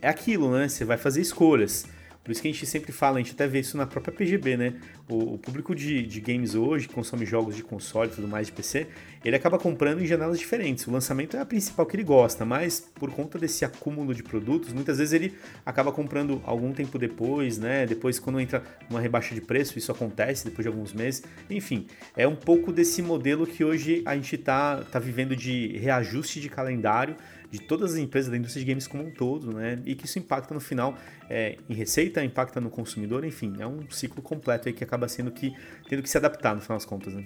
é 0.00 0.08
aquilo, 0.08 0.50
né? 0.50 0.68
Você 0.68 0.86
vai 0.86 0.96
fazer 0.96 1.20
escolhas. 1.20 1.86
Por 2.28 2.32
isso 2.32 2.42
que 2.42 2.48
a 2.48 2.52
gente 2.52 2.66
sempre 2.66 2.92
fala, 2.92 3.16
a 3.16 3.22
gente 3.22 3.32
até 3.32 3.46
vê 3.46 3.60
isso 3.60 3.74
na 3.74 3.86
própria 3.86 4.12
PGB, 4.12 4.58
né? 4.58 4.74
O, 5.08 5.36
o 5.36 5.38
público 5.38 5.74
de, 5.74 6.06
de, 6.06 6.20
games 6.20 6.54
hoje, 6.54 6.86
que 6.86 6.92
consome 6.92 7.24
jogos 7.24 7.56
de 7.56 7.62
console 7.62 8.10
e 8.10 8.14
tudo 8.14 8.28
mais 8.28 8.48
de 8.48 8.52
PC, 8.52 8.86
ele 9.24 9.34
acaba 9.34 9.58
comprando 9.58 10.02
em 10.02 10.06
janelas 10.06 10.38
diferentes. 10.38 10.86
O 10.86 10.90
lançamento 10.90 11.38
é 11.38 11.40
a 11.40 11.46
principal 11.46 11.86
que 11.86 11.96
ele 11.96 12.04
gosta, 12.04 12.44
mas 12.44 12.80
por 12.80 13.10
conta 13.12 13.38
desse 13.38 13.64
acúmulo 13.64 14.14
de 14.14 14.22
produtos, 14.22 14.74
muitas 14.74 14.98
vezes 14.98 15.14
ele 15.14 15.32
acaba 15.64 15.90
comprando 15.90 16.42
algum 16.44 16.70
tempo 16.70 16.98
depois, 16.98 17.56
né? 17.56 17.86
Depois, 17.86 18.18
quando 18.18 18.38
entra 18.38 18.62
uma 18.90 19.00
rebaixa 19.00 19.34
de 19.34 19.40
preço, 19.40 19.78
isso 19.78 19.90
acontece 19.90 20.44
depois 20.44 20.64
de 20.64 20.68
alguns 20.68 20.92
meses. 20.92 21.22
Enfim, 21.48 21.86
é 22.14 22.28
um 22.28 22.36
pouco 22.36 22.70
desse 22.70 23.00
modelo 23.00 23.46
que 23.46 23.64
hoje 23.64 24.02
a 24.04 24.14
gente 24.14 24.34
está 24.34 24.82
tá 24.82 24.98
vivendo 24.98 25.34
de 25.34 25.78
reajuste 25.78 26.42
de 26.42 26.50
calendário 26.50 27.16
de 27.50 27.60
todas 27.60 27.92
as 27.92 27.98
empresas 27.98 28.30
da 28.30 28.36
indústria 28.36 28.64
de 28.64 28.70
games 28.70 28.86
como 28.86 29.06
um 29.06 29.10
todo, 29.10 29.52
né? 29.52 29.80
E 29.84 29.94
que 29.94 30.04
isso 30.04 30.18
impacta 30.18 30.52
no 30.52 30.60
final 30.60 30.96
é, 31.28 31.56
em 31.68 31.74
receita, 31.74 32.22
impacta 32.22 32.60
no 32.60 32.70
consumidor, 32.70 33.24
enfim, 33.24 33.54
é 33.58 33.66
um 33.66 33.88
ciclo 33.90 34.22
completo 34.22 34.68
aí 34.68 34.74
que 34.74 34.84
acaba 34.84 35.08
sendo 35.08 35.30
que 35.30 35.54
tendo 35.88 36.02
que 36.02 36.10
se 36.10 36.18
adaptar 36.18 36.54
no 36.54 36.60
final 36.60 36.76
das 36.76 36.84
contas, 36.84 37.14
né? 37.14 37.24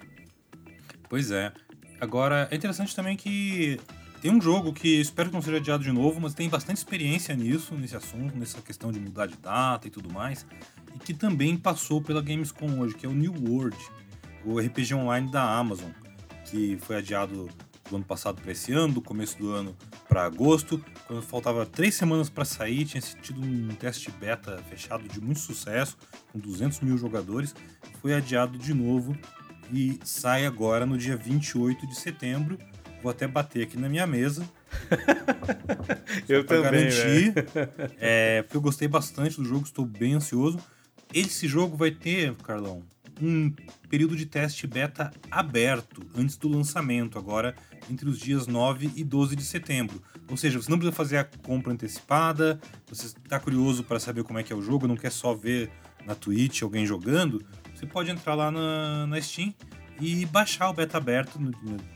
Pois 1.09 1.31
é. 1.31 1.53
Agora, 2.01 2.49
é 2.51 2.57
interessante 2.57 2.95
também 2.95 3.17
que 3.17 3.79
tem 4.21 4.31
um 4.31 4.41
jogo 4.41 4.73
que 4.73 5.01
espero 5.01 5.31
que 5.31 5.35
não 5.35 5.43
seja 5.43 5.57
adiado 5.57 5.83
de 5.83 5.91
novo, 5.91 6.21
mas 6.21 6.33
tem 6.33 6.49
bastante 6.49 6.79
experiência 6.79 7.35
nisso, 7.35 7.75
nesse 7.75 7.97
assunto, 7.97 8.37
nessa 8.39 8.61
questão 8.63 8.93
de 8.93 9.01
mudar 9.01 9.27
de 9.27 9.37
data 9.37 9.89
e 9.89 9.91
tudo 9.91 10.13
mais, 10.13 10.47
e 10.95 10.99
que 11.01 11.13
também 11.13 11.57
passou 11.57 12.01
pela 12.01 12.23
Gamescom 12.23 12.79
hoje, 12.79 12.95
que 12.95 13.05
é 13.05 13.09
o 13.09 13.13
New 13.13 13.35
World, 13.49 13.77
o 14.45 14.61
RPG 14.61 14.95
online 14.95 15.31
da 15.31 15.43
Amazon, 15.43 15.91
que 16.45 16.79
foi 16.81 16.97
adiado 16.97 17.49
do 17.91 17.97
ano 17.97 18.05
passado 18.05 18.41
para 18.41 18.53
esse 18.53 18.73
ano, 18.73 18.95
do 18.95 19.03
começo 19.03 19.37
do 19.39 19.51
ano 19.51 19.77
para 20.13 20.25
agosto, 20.27 20.85
quando 21.07 21.23
faltava 21.23 21.65
três 21.65 21.95
semanas 21.95 22.29
para 22.29 22.45
sair, 22.45 22.85
tinha 22.85 23.01
tido 23.01 23.41
um 23.41 23.69
teste 23.69 24.11
beta 24.11 24.59
fechado 24.69 25.09
de 25.09 25.19
muito 25.23 25.41
sucesso, 25.41 25.97
com 26.31 26.39
200 26.39 26.81
mil 26.81 26.99
jogadores, 26.99 27.55
foi 28.03 28.13
adiado 28.13 28.59
de 28.59 28.75
novo 28.75 29.17
e 29.73 29.99
sai 30.05 30.45
agora 30.45 30.85
no 30.85 30.99
dia 30.99 31.17
28 31.17 31.87
de 31.87 31.95
setembro. 31.95 32.59
Vou 33.03 33.11
até 33.11 33.27
bater 33.27 33.63
aqui 33.63 33.79
na 33.79 33.89
minha 33.89 34.07
mesa. 34.07 34.47
eu 36.29 36.45
também. 36.45 36.91
garantir. 36.91 37.35
É, 37.99 38.43
porque 38.43 38.59
eu 38.59 38.61
gostei 38.61 38.87
bastante 38.87 39.39
do 39.39 39.45
jogo, 39.47 39.65
estou 39.65 39.87
bem 39.87 40.13
ansioso. 40.13 40.59
Esse 41.15 41.49
jogo 41.49 41.75
vai 41.75 41.91
ter, 41.91 42.35
Carlão, 42.37 42.83
um 43.21 43.53
período 43.89 44.17
de 44.17 44.27
teste 44.27 44.67
beta 44.67 45.11
aberto 45.31 46.03
antes 46.17 46.37
do 46.37 46.49
lançamento, 46.49 47.19
agora 47.19 47.55
entre 47.91 48.09
os 48.09 48.19
dias 48.19 48.47
9 48.47 48.93
e 48.97 49.05
12 49.05 49.37
de 49.37 49.45
setembro. 49.45 50.03
Ou 50.31 50.37
seja, 50.37 50.61
você 50.61 50.71
não 50.71 50.79
precisa 50.79 50.97
fazer 50.97 51.19
a 51.19 51.25
compra 51.25 51.73
antecipada, 51.73 52.61
você 52.87 53.07
está 53.07 53.39
curioso 53.39 53.85
para 53.85 54.01
saber 54.01 54.25
como 54.25 54.39
é 54.39 54.43
que 54.43 54.53
é 54.53 54.57
o 54.57 54.63
jogo, 54.63 54.87
não 54.87 54.97
quer 54.97 55.11
só 55.11 55.35
ver 55.35 55.71
na 56.07 56.15
Twitch 56.15 56.63
alguém 56.63 56.87
jogando, 56.87 57.45
você 57.75 57.87
pode 57.87 58.11
entrar 58.11 58.35
lá 58.35 58.51
na, 58.51 59.07
na 59.07 59.21
Steam 59.21 59.55
e 60.01 60.27
baixar 60.27 60.71
o 60.71 60.73
beta 60.73 60.97
aberto 60.97 61.39
no, 61.39 61.53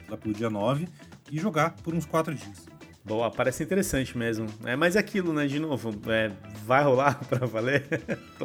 lá 0.08 0.16
pelo 0.16 0.34
dia 0.34 0.50
9 0.50 0.88
e 1.30 1.38
jogar 1.38 1.70
por 1.70 1.94
uns 1.94 2.04
4 2.04 2.34
dias. 2.34 2.75
Boa, 3.06 3.30
parece 3.30 3.62
interessante 3.62 4.18
mesmo. 4.18 4.46
É, 4.64 4.74
mas 4.74 4.96
é 4.96 4.98
aquilo, 4.98 5.32
né? 5.32 5.46
De 5.46 5.60
novo, 5.60 5.94
é, 6.08 6.32
vai 6.64 6.82
rolar 6.82 7.14
pra 7.30 7.46
valer? 7.46 7.86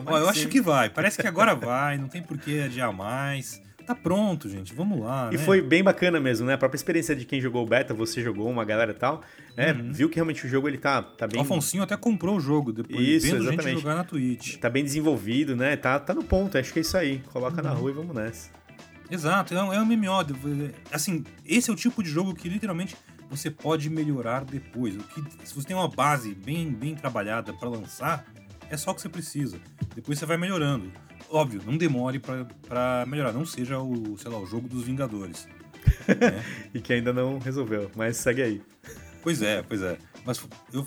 Ó, 0.06 0.18
eu 0.18 0.30
acho 0.30 0.48
que 0.48 0.62
vai. 0.62 0.88
Parece 0.88 1.20
que 1.20 1.28
agora 1.28 1.56
vai, 1.56 1.98
não 1.98 2.08
tem 2.08 2.22
por 2.22 2.38
que 2.38 2.62
adiar 2.62 2.94
mais. 2.94 3.60
Tá 3.88 3.96
pronto, 3.96 4.48
gente. 4.48 4.74
Vamos 4.76 5.00
lá. 5.00 5.30
E 5.34 5.38
né? 5.38 5.44
foi 5.44 5.64
bem 5.64 5.84
bacana 5.84 6.20
mesmo, 6.20 6.46
né? 6.46 6.54
A 6.54 6.58
própria 6.60 6.78
experiência 6.78 7.16
de 7.16 7.26
quem 7.26 7.42
jogou 7.42 7.64
o 7.64 7.66
beta, 7.66 7.92
você 7.92 8.22
jogou, 8.22 8.48
uma 8.48 8.64
galera 8.64 8.92
e 8.92 8.94
tal, 8.94 9.22
né? 9.58 9.74
Uhum. 9.74 9.92
Viu 9.92 10.10
que 10.10 10.16
realmente 10.16 10.46
o 10.46 10.50
jogo 10.50 10.68
ele 10.68 10.78
tá, 10.78 11.02
tá 11.02 11.28
bem. 11.28 11.40
O 11.40 11.44
Afonsinho 11.44 11.82
até 11.82 11.98
comprou 11.98 12.38
o 12.38 12.40
jogo 12.40 12.72
depois 12.72 13.00
isso, 13.00 13.26
vendo 13.26 13.42
exatamente. 13.42 13.64
gente 13.64 13.82
jogar 13.82 13.96
na 13.96 14.04
Twitch. 14.04 14.58
Tá 14.58 14.70
bem 14.70 14.84
desenvolvido, 14.84 15.56
né? 15.56 15.76
Tá, 15.76 16.00
tá 16.00 16.14
no 16.14 16.24
ponto, 16.24 16.56
acho 16.58 16.72
que 16.72 16.80
é 16.80 16.82
isso 16.84 16.96
aí. 16.96 17.20
Coloca 17.34 17.58
uhum. 17.58 17.68
na 17.68 17.74
rua 17.74 17.90
e 17.90 17.94
vamos 17.94 18.16
nessa. 18.16 18.62
Exato, 19.10 19.54
é 19.54 19.62
um, 19.62 19.74
é 19.74 19.82
um 19.82 19.86
MMO. 19.86 20.26
Assim, 20.90 21.26
esse 21.46 21.70
é 21.70 21.74
o 21.74 21.76
tipo 21.76 22.02
de 22.02 22.10
jogo 22.10 22.34
que 22.34 22.48
literalmente 22.48 22.96
você 23.32 23.50
pode 23.50 23.90
melhorar 23.90 24.44
depois. 24.44 24.96
O 24.96 25.00
que, 25.00 25.24
se 25.46 25.56
você 25.56 25.68
tem 25.70 25.76
uma 25.76 25.88
base 25.88 26.36
bem, 26.36 26.70
bem 26.70 26.94
trabalhada 26.94 27.54
para 27.54 27.70
lançar, 27.70 28.26
é 28.70 28.76
só 28.76 28.92
o 28.92 28.96
que 28.96 29.02
você 29.02 29.08
precisa. 29.10 29.58
Depois 29.96 30.20
você 30.20 30.26
vai 30.26 30.36
melhorando. 30.36 30.92
Óbvio, 31.30 31.62
não 31.66 31.78
demore 31.78 32.20
para 32.20 33.06
melhorar. 33.08 33.32
Não 33.32 33.46
seja 33.46 33.80
o, 33.80 34.18
sei 34.18 34.30
lá, 34.30 34.38
o 34.38 34.46
jogo 34.46 34.68
dos 34.68 34.84
Vingadores. 34.84 35.48
né? 36.08 36.44
e 36.76 36.82
que 36.82 36.92
ainda 36.92 37.14
não 37.14 37.40
resolveu, 37.40 37.90
mas 37.96 38.18
segue 38.18 38.42
aí. 38.42 38.62
Pois 39.24 39.42
é, 39.42 39.64
pois 39.64 39.82
é. 39.82 39.98
Mas 40.26 40.46
eu 40.74 40.86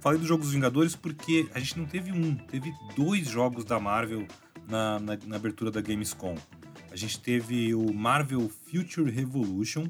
falei 0.00 0.18
dos 0.18 0.26
jogos 0.26 0.46
dos 0.46 0.54
Vingadores 0.54 0.96
porque 0.96 1.46
a 1.54 1.58
gente 1.58 1.78
não 1.78 1.84
teve 1.84 2.10
um, 2.10 2.34
teve 2.34 2.72
dois 2.96 3.28
jogos 3.28 3.66
da 3.66 3.78
Marvel 3.78 4.26
na, 4.66 4.98
na, 4.98 5.18
na 5.26 5.36
abertura 5.36 5.70
da 5.70 5.82
Gamescom. 5.82 6.36
A 6.90 6.96
gente 6.96 7.20
teve 7.20 7.74
o 7.74 7.92
Marvel 7.92 8.50
Future 8.70 9.10
Revolution, 9.10 9.86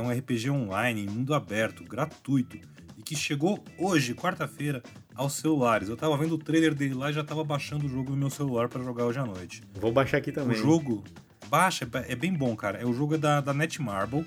é 0.00 0.02
um 0.02 0.10
RPG 0.10 0.50
online 0.50 1.04
em 1.04 1.08
mundo 1.08 1.34
aberto, 1.34 1.84
gratuito, 1.84 2.56
e 2.96 3.02
que 3.02 3.14
chegou 3.14 3.62
hoje, 3.78 4.14
quarta-feira, 4.14 4.82
aos 5.14 5.34
celulares. 5.34 5.88
Eu 5.88 5.96
tava 5.96 6.16
vendo 6.16 6.34
o 6.34 6.38
trailer 6.38 6.74
dele 6.74 6.94
lá 6.94 7.10
e 7.10 7.12
já 7.12 7.22
tava 7.22 7.44
baixando 7.44 7.86
o 7.86 7.88
jogo 7.88 8.10
no 8.10 8.16
meu 8.16 8.30
celular 8.30 8.68
para 8.68 8.82
jogar 8.82 9.04
hoje 9.04 9.18
à 9.18 9.26
noite. 9.26 9.62
Vou 9.74 9.92
baixar 9.92 10.16
aqui 10.16 10.32
também. 10.32 10.56
O 10.56 10.60
jogo, 10.60 11.04
baixa, 11.48 11.88
é 12.08 12.16
bem 12.16 12.32
bom, 12.32 12.56
cara. 12.56 12.78
É 12.78 12.86
o 12.86 12.92
jogo 12.92 13.18
da, 13.18 13.40
da 13.40 13.52
Netmarble, 13.52 14.26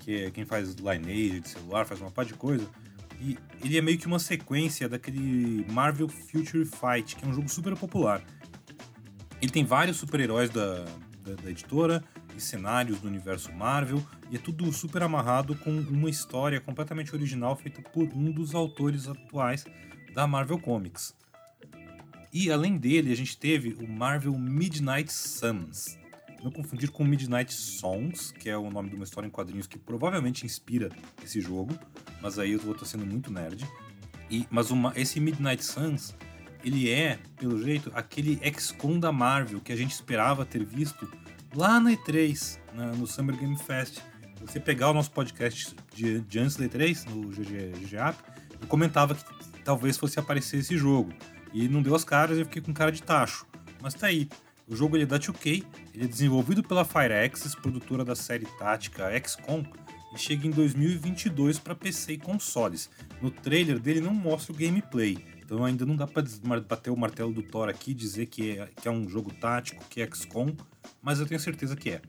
que 0.00 0.24
é 0.24 0.30
quem 0.30 0.44
faz 0.44 0.74
Lineage 0.74 1.40
de 1.40 1.48
celular, 1.48 1.84
faz 1.84 2.00
uma 2.00 2.10
par 2.10 2.24
de 2.24 2.34
coisa. 2.34 2.66
E 3.20 3.38
ele 3.62 3.78
é 3.78 3.82
meio 3.82 3.98
que 3.98 4.06
uma 4.06 4.18
sequência 4.18 4.88
daquele 4.88 5.66
Marvel 5.70 6.08
Future 6.08 6.64
Fight, 6.64 7.16
que 7.16 7.24
é 7.24 7.28
um 7.28 7.32
jogo 7.32 7.48
super 7.48 7.76
popular. 7.76 8.22
Ele 9.40 9.50
tem 9.50 9.64
vários 9.64 9.96
super-heróis 9.96 10.50
da, 10.50 10.84
da, 11.22 11.34
da, 11.42 11.50
editora 11.50 12.02
e 12.36 12.40
cenários 12.40 13.00
do 13.00 13.08
universo 13.08 13.52
Marvel, 13.52 14.04
e 14.30 14.36
é 14.36 14.38
tudo 14.38 14.70
super 14.72 15.02
amarrado 15.02 15.54
com 15.56 15.70
uma 15.70 16.10
história 16.10 16.60
completamente 16.60 17.14
original 17.14 17.56
feita 17.56 17.80
por 17.80 18.08
um 18.14 18.30
dos 18.30 18.54
autores 18.54 19.08
atuais 19.08 19.64
da 20.14 20.26
Marvel 20.26 20.58
Comics. 20.58 21.14
E 22.32 22.50
além 22.50 22.76
dele, 22.76 23.12
a 23.12 23.16
gente 23.16 23.36
teve 23.38 23.74
o 23.82 23.88
Marvel 23.88 24.36
Midnight 24.38 25.12
Suns. 25.12 25.98
Não 26.42 26.50
confundir 26.50 26.90
com 26.90 27.02
Midnight 27.02 27.52
Songs, 27.52 28.30
que 28.30 28.50
é 28.50 28.56
o 28.56 28.70
nome 28.70 28.90
de 28.90 28.96
uma 28.96 29.04
história 29.04 29.26
em 29.26 29.30
quadrinhos 29.30 29.66
que 29.66 29.78
provavelmente 29.78 30.44
inspira 30.44 30.90
esse 31.24 31.40
jogo, 31.40 31.76
mas 32.20 32.38
aí 32.38 32.52
eu 32.52 32.60
vou 32.60 32.74
estar 32.74 32.84
sendo 32.84 33.06
muito 33.06 33.32
nerd. 33.32 33.66
E, 34.30 34.46
mas 34.50 34.70
uma, 34.70 34.92
esse 34.96 35.18
Midnight 35.18 35.64
Suns, 35.64 36.14
ele 36.62 36.90
é, 36.90 37.18
pelo 37.38 37.62
jeito, 37.62 37.90
aquele 37.94 38.38
XCOM 38.58 38.98
da 38.98 39.10
Marvel 39.10 39.60
que 39.60 39.72
a 39.72 39.76
gente 39.76 39.92
esperava 39.92 40.44
ter 40.44 40.64
visto 40.64 41.10
lá 41.56 41.80
na 41.80 41.92
E3, 41.92 42.58
na, 42.74 42.86
no 42.92 43.06
Summer 43.06 43.34
Game 43.34 43.56
Fest. 43.56 43.98
Você 44.42 44.60
pegar 44.60 44.90
o 44.90 44.94
nosso 44.94 45.10
podcast 45.10 45.74
de, 45.94 46.20
de 46.20 46.38
antes 46.38 46.56
da 46.56 46.66
E3, 46.66 47.08
no 47.08 47.28
GG, 47.30 47.72
GG 47.80 47.96
App, 47.96 48.18
eu 48.60 48.68
comentava 48.68 49.14
que 49.14 49.24
talvez 49.64 49.96
fosse 49.96 50.20
aparecer 50.20 50.58
esse 50.58 50.76
jogo. 50.76 51.12
E 51.52 51.68
não 51.68 51.80
deu 51.80 51.94
as 51.94 52.04
caras 52.04 52.36
e 52.36 52.40
eu 52.40 52.44
fiquei 52.44 52.60
com 52.60 52.72
cara 52.72 52.92
de 52.92 53.02
tacho. 53.02 53.46
Mas 53.82 53.94
tá 53.94 54.08
aí. 54.08 54.28
O 54.68 54.76
jogo 54.76 54.96
ele 54.96 55.04
é 55.04 55.06
da 55.06 55.18
2K, 55.18 55.64
ele 55.94 56.04
é 56.04 56.06
desenvolvido 56.06 56.62
pela 56.62 56.84
Fireaxis, 56.84 57.54
produtora 57.54 58.04
da 58.04 58.14
série 58.14 58.46
tática 58.58 59.08
XCOM, 59.24 59.64
e 60.12 60.18
chega 60.18 60.46
em 60.46 60.50
2022 60.50 61.58
para 61.58 61.74
PC 61.74 62.14
e 62.14 62.18
consoles. 62.18 62.90
No 63.22 63.30
trailer 63.30 63.78
dele 63.78 64.00
não 64.00 64.12
mostra 64.12 64.52
o 64.52 64.56
gameplay, 64.56 65.24
então 65.46 65.64
ainda 65.64 65.86
não 65.86 65.94
dá 65.94 66.08
para 66.08 66.24
bater 66.60 66.90
o 66.90 66.96
martelo 66.96 67.32
do 67.32 67.40
Thor 67.40 67.68
aqui 67.68 67.94
dizer 67.94 68.26
que 68.26 68.58
é, 68.58 68.66
que 68.66 68.88
é 68.88 68.90
um 68.90 69.08
jogo 69.08 69.32
tático, 69.32 69.84
que 69.88 70.02
é 70.02 70.06
XCOM, 70.12 70.52
mas 71.00 71.20
eu 71.20 71.26
tenho 71.26 71.38
certeza 71.38 71.76
que 71.76 71.90
é. 71.90 72.02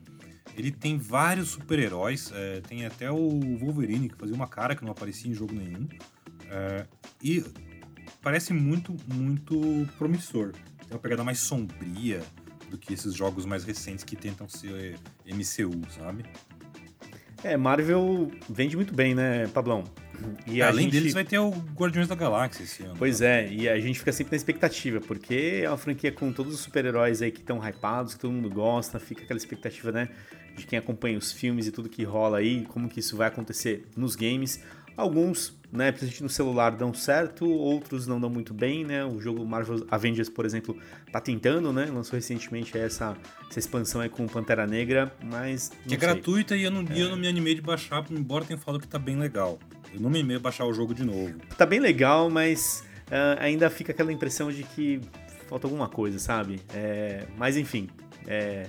Ele 0.56 0.72
tem 0.72 0.98
vários 0.98 1.50
super-heróis, 1.50 2.32
é, 2.34 2.60
tem 2.62 2.84
até 2.84 3.12
o 3.12 3.56
Wolverine, 3.60 4.08
que 4.08 4.16
fazia 4.16 4.34
uma 4.34 4.48
cara 4.48 4.74
que 4.74 4.84
não 4.84 4.90
aparecia 4.90 5.30
em 5.30 5.34
jogo 5.34 5.54
nenhum. 5.54 5.88
É, 6.50 6.84
e 7.22 7.44
parece 8.20 8.52
muito, 8.52 8.96
muito 9.06 9.88
promissor. 9.96 10.50
Tem 10.50 10.90
uma 10.90 10.98
pegada 10.98 11.22
mais 11.22 11.38
sombria 11.38 12.20
do 12.68 12.76
que 12.76 12.92
esses 12.92 13.14
jogos 13.14 13.46
mais 13.46 13.62
recentes 13.62 14.02
que 14.02 14.16
tentam 14.16 14.48
ser 14.48 14.98
MCU, 15.24 15.88
sabe? 15.96 16.24
É, 17.44 17.56
Marvel 17.56 18.32
vende 18.50 18.74
muito 18.74 18.92
bem, 18.92 19.14
né, 19.14 19.46
Pablão? 19.48 19.84
E 20.46 20.62
Além 20.62 20.84
gente... 20.84 20.92
deles 20.92 21.14
vai 21.14 21.24
ter 21.24 21.38
o 21.38 21.50
Guardiões 21.50 22.08
da 22.08 22.14
Galáxia 22.14 22.62
esse 22.62 22.82
ano. 22.82 22.94
Pois 22.98 23.20
né? 23.20 23.44
é, 23.44 23.52
e 23.52 23.68
a 23.68 23.78
gente 23.78 23.98
fica 23.98 24.12
sempre 24.12 24.32
na 24.32 24.36
expectativa, 24.36 25.00
porque 25.00 25.60
é 25.64 25.68
uma 25.68 25.76
franquia 25.76 26.10
com 26.10 26.32
todos 26.32 26.54
os 26.54 26.60
super-heróis 26.60 27.22
aí 27.22 27.30
que 27.30 27.40
estão 27.40 27.58
hypados, 27.66 28.14
que 28.14 28.20
todo 28.20 28.32
mundo 28.32 28.50
gosta, 28.50 28.98
fica 28.98 29.22
aquela 29.22 29.38
expectativa, 29.38 29.92
né, 29.92 30.08
de 30.56 30.66
quem 30.66 30.78
acompanha 30.78 31.18
os 31.18 31.32
filmes 31.32 31.66
e 31.66 31.72
tudo 31.72 31.88
que 31.88 32.02
rola 32.04 32.38
aí, 32.38 32.64
como 32.66 32.88
que 32.88 33.00
isso 33.00 33.16
vai 33.16 33.28
acontecer 33.28 33.86
nos 33.96 34.16
games. 34.16 34.62
Alguns, 34.96 35.56
né, 35.70 35.92
principalmente 35.92 36.22
no 36.24 36.28
celular, 36.28 36.70
dão 36.72 36.92
certo, 36.92 37.48
outros 37.48 38.08
não 38.08 38.20
dão 38.20 38.28
muito 38.28 38.52
bem, 38.52 38.84
né? 38.84 39.04
O 39.04 39.20
jogo 39.20 39.46
Marvel 39.46 39.86
Avengers, 39.92 40.28
por 40.28 40.44
exemplo, 40.44 40.76
tá 41.12 41.20
tentando, 41.20 41.72
né? 41.72 41.84
Lançou 41.84 42.16
recentemente 42.16 42.76
essa, 42.76 43.16
essa 43.48 43.60
expansão 43.60 44.00
aí 44.00 44.08
com 44.08 44.26
Pantera 44.26 44.66
Negra, 44.66 45.14
mas. 45.22 45.68
Que 45.68 45.76
é 45.86 45.88
sei. 45.90 45.98
gratuita 45.98 46.56
e 46.56 46.64
eu 46.64 46.72
não, 46.72 46.80
é. 46.80 47.00
eu 47.00 47.10
não 47.10 47.16
me 47.16 47.28
animei 47.28 47.54
de 47.54 47.60
baixar, 47.60 48.04
embora 48.10 48.44
tenha 48.44 48.58
falado 48.58 48.80
que 48.80 48.88
tá 48.88 48.98
bem 48.98 49.16
legal. 49.16 49.60
Eu 49.92 50.00
não 50.00 50.10
me 50.10 50.34
a 50.34 50.38
baixar 50.38 50.64
o 50.64 50.72
jogo 50.72 50.94
de 50.94 51.04
novo. 51.04 51.34
Tá 51.56 51.64
bem 51.64 51.80
legal, 51.80 52.28
mas 52.28 52.84
uh, 53.06 53.40
ainda 53.40 53.70
fica 53.70 53.92
aquela 53.92 54.12
impressão 54.12 54.50
de 54.50 54.62
que 54.62 55.00
falta 55.48 55.66
alguma 55.66 55.88
coisa, 55.88 56.18
sabe? 56.18 56.60
É, 56.74 57.24
mas 57.36 57.56
enfim, 57.56 57.88
é, 58.26 58.66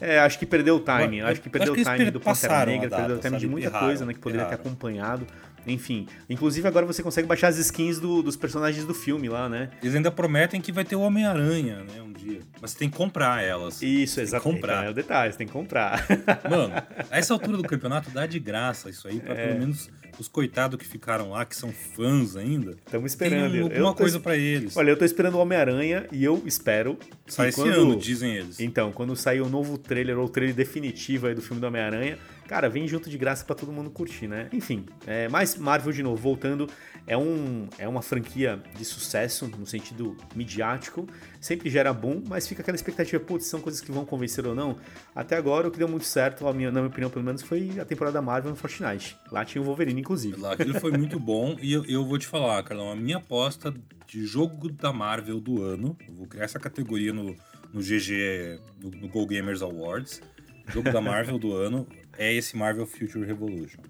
é, 0.00 0.18
acho 0.18 0.38
que 0.38 0.46
perdeu 0.46 0.76
o 0.76 0.80
time. 0.80 1.22
acho 1.22 1.40
que 1.40 1.48
perdeu 1.48 1.72
acho 1.72 1.82
que 1.82 1.88
o 1.88 1.96
time 1.96 2.10
do 2.10 2.20
Pantera 2.20 2.66
Negra, 2.66 2.88
data, 2.88 3.02
perdeu 3.02 3.16
o 3.16 3.20
time 3.20 3.38
de 3.38 3.48
muita 3.48 3.70
coisa, 3.70 4.04
né? 4.04 4.12
Que 4.12 4.20
poderia 4.20 4.42
erraram. 4.42 4.56
ter 4.56 4.62
acompanhado. 4.62 5.26
Enfim, 5.66 6.06
inclusive 6.28 6.66
agora 6.66 6.86
você 6.86 7.02
consegue 7.02 7.26
baixar 7.26 7.48
as 7.48 7.58
skins 7.58 7.98
do, 7.98 8.22
dos 8.22 8.36
personagens 8.36 8.84
do 8.84 8.94
filme 8.94 9.28
lá, 9.28 9.48
né? 9.48 9.70
Eles 9.82 9.94
ainda 9.94 10.10
prometem 10.10 10.60
que 10.60 10.70
vai 10.70 10.84
ter 10.84 10.96
o 10.96 11.00
Homem-Aranha, 11.00 11.84
né, 11.84 12.02
um 12.02 12.12
dia. 12.12 12.40
Mas 12.60 12.72
você 12.72 12.78
tem 12.78 12.90
que 12.90 12.96
comprar 12.96 13.42
elas. 13.42 13.82
Isso, 13.82 14.20
exatamente. 14.20 14.60
Comprar. 14.60 14.86
É 14.86 14.90
o 14.90 14.94
detalhe, 14.94 15.32
você 15.32 15.38
tem 15.38 15.46
que 15.46 15.52
comprar. 15.52 16.06
Mano, 16.48 16.72
a 17.10 17.18
essa 17.18 17.34
altura 17.34 17.56
do 17.56 17.64
campeonato 17.64 18.10
dá 18.10 18.26
de 18.26 18.38
graça 18.38 18.88
isso 18.90 19.08
aí, 19.08 19.20
pra 19.20 19.34
é. 19.34 19.48
pelo 19.48 19.60
menos 19.60 19.90
os 20.18 20.28
coitados 20.28 20.78
que 20.78 20.86
ficaram 20.86 21.30
lá, 21.30 21.44
que 21.44 21.56
são 21.56 21.72
fãs 21.72 22.36
ainda. 22.36 22.76
Estamos 22.84 23.12
esperando. 23.12 23.52
Tem 23.52 23.62
alguma 23.62 23.94
coisa 23.94 24.18
para 24.20 24.36
eles. 24.36 24.76
Olha, 24.76 24.90
eu 24.90 24.96
tô 24.96 25.04
esperando 25.04 25.34
o 25.34 25.38
Homem-Aranha 25.38 26.06
e 26.12 26.24
eu 26.24 26.42
espero. 26.46 26.98
Sai 27.26 27.48
esse 27.48 27.60
quando... 27.60 27.72
ano, 27.72 27.96
dizem 27.96 28.34
eles. 28.34 28.60
Então, 28.60 28.92
quando 28.92 29.14
sair 29.16 29.40
o 29.40 29.48
novo 29.48 29.76
trailer 29.78 30.18
ou 30.18 30.26
o 30.26 30.28
trailer 30.28 30.54
definitivo 30.54 31.26
aí 31.26 31.34
do 31.34 31.42
filme 31.42 31.60
do 31.60 31.66
Homem-Aranha, 31.66 32.18
cara, 32.46 32.68
vem 32.68 32.86
junto 32.86 33.10
de 33.10 33.18
graça 33.18 33.44
para 33.44 33.54
todo 33.54 33.72
mundo 33.72 33.90
curtir, 33.90 34.26
né? 34.26 34.48
Enfim, 34.52 34.86
é, 35.06 35.28
mais 35.28 35.56
Marvel 35.56 35.92
de 35.92 36.02
novo, 36.02 36.16
voltando, 36.16 36.68
é, 37.06 37.16
um, 37.16 37.68
é 37.78 37.88
uma 37.88 38.02
franquia 38.02 38.60
de 38.76 38.84
sucesso 38.84 39.48
no 39.58 39.66
sentido 39.66 40.16
midiático, 40.34 41.08
sempre 41.40 41.68
gera 41.68 41.92
boom, 41.92 42.22
mas 42.28 42.46
fica 42.46 42.62
aquela 42.62 42.76
expectativa, 42.76 43.22
putz, 43.22 43.46
são 43.46 43.60
coisas 43.60 43.80
que 43.80 43.90
vão 43.90 44.04
convencer 44.04 44.46
ou 44.46 44.54
não. 44.54 44.76
Até 45.14 45.36
agora, 45.36 45.68
o 45.68 45.70
que 45.70 45.78
deu 45.78 45.88
muito 45.88 46.06
certo, 46.06 46.44
na 46.44 46.52
minha, 46.52 46.70
na 46.70 46.80
minha 46.80 46.88
opinião, 46.88 47.10
pelo 47.10 47.24
menos, 47.24 47.42
foi 47.42 47.72
a 47.80 47.84
temporada 47.84 48.22
Marvel 48.22 48.50
no 48.50 48.56
Fortnite. 48.56 49.16
Lá 49.30 49.44
tinha 49.44 49.60
o 49.60 49.64
Wolverine, 49.64 50.00
inclusive. 50.06 50.40
Lá 50.40 50.52
aquilo 50.52 50.78
foi 50.78 50.92
muito 50.92 51.18
bom, 51.18 51.56
e 51.60 51.72
eu, 51.72 51.84
eu 51.86 52.04
vou 52.04 52.16
te 52.16 52.26
falar, 52.26 52.62
Carlão, 52.62 52.90
a 52.90 52.96
minha 52.96 53.16
aposta 53.16 53.74
de 54.06 54.24
jogo 54.24 54.70
da 54.70 54.92
Marvel 54.92 55.40
do 55.40 55.62
ano, 55.62 55.96
eu 56.06 56.14
vou 56.14 56.26
criar 56.26 56.44
essa 56.44 56.60
categoria 56.60 57.12
no, 57.12 57.34
no 57.72 57.80
GG, 57.80 58.60
no, 58.80 58.90
no 58.90 59.08
Go 59.08 59.26
Gamers 59.26 59.62
Awards, 59.62 60.22
jogo 60.68 60.92
da 60.92 61.00
Marvel 61.00 61.38
do 61.38 61.52
ano 61.52 61.86
é 62.16 62.32
esse 62.32 62.56
Marvel 62.56 62.86
Future 62.86 63.24
Revolution. 63.26 63.80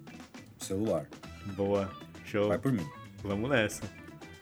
Celular. 0.59 1.07
Boa. 1.55 1.91
Show. 2.25 2.49
Vai 2.49 2.59
por 2.59 2.73
mim. 2.73 2.87
Vamos 3.23 3.49
nessa. 3.51 3.83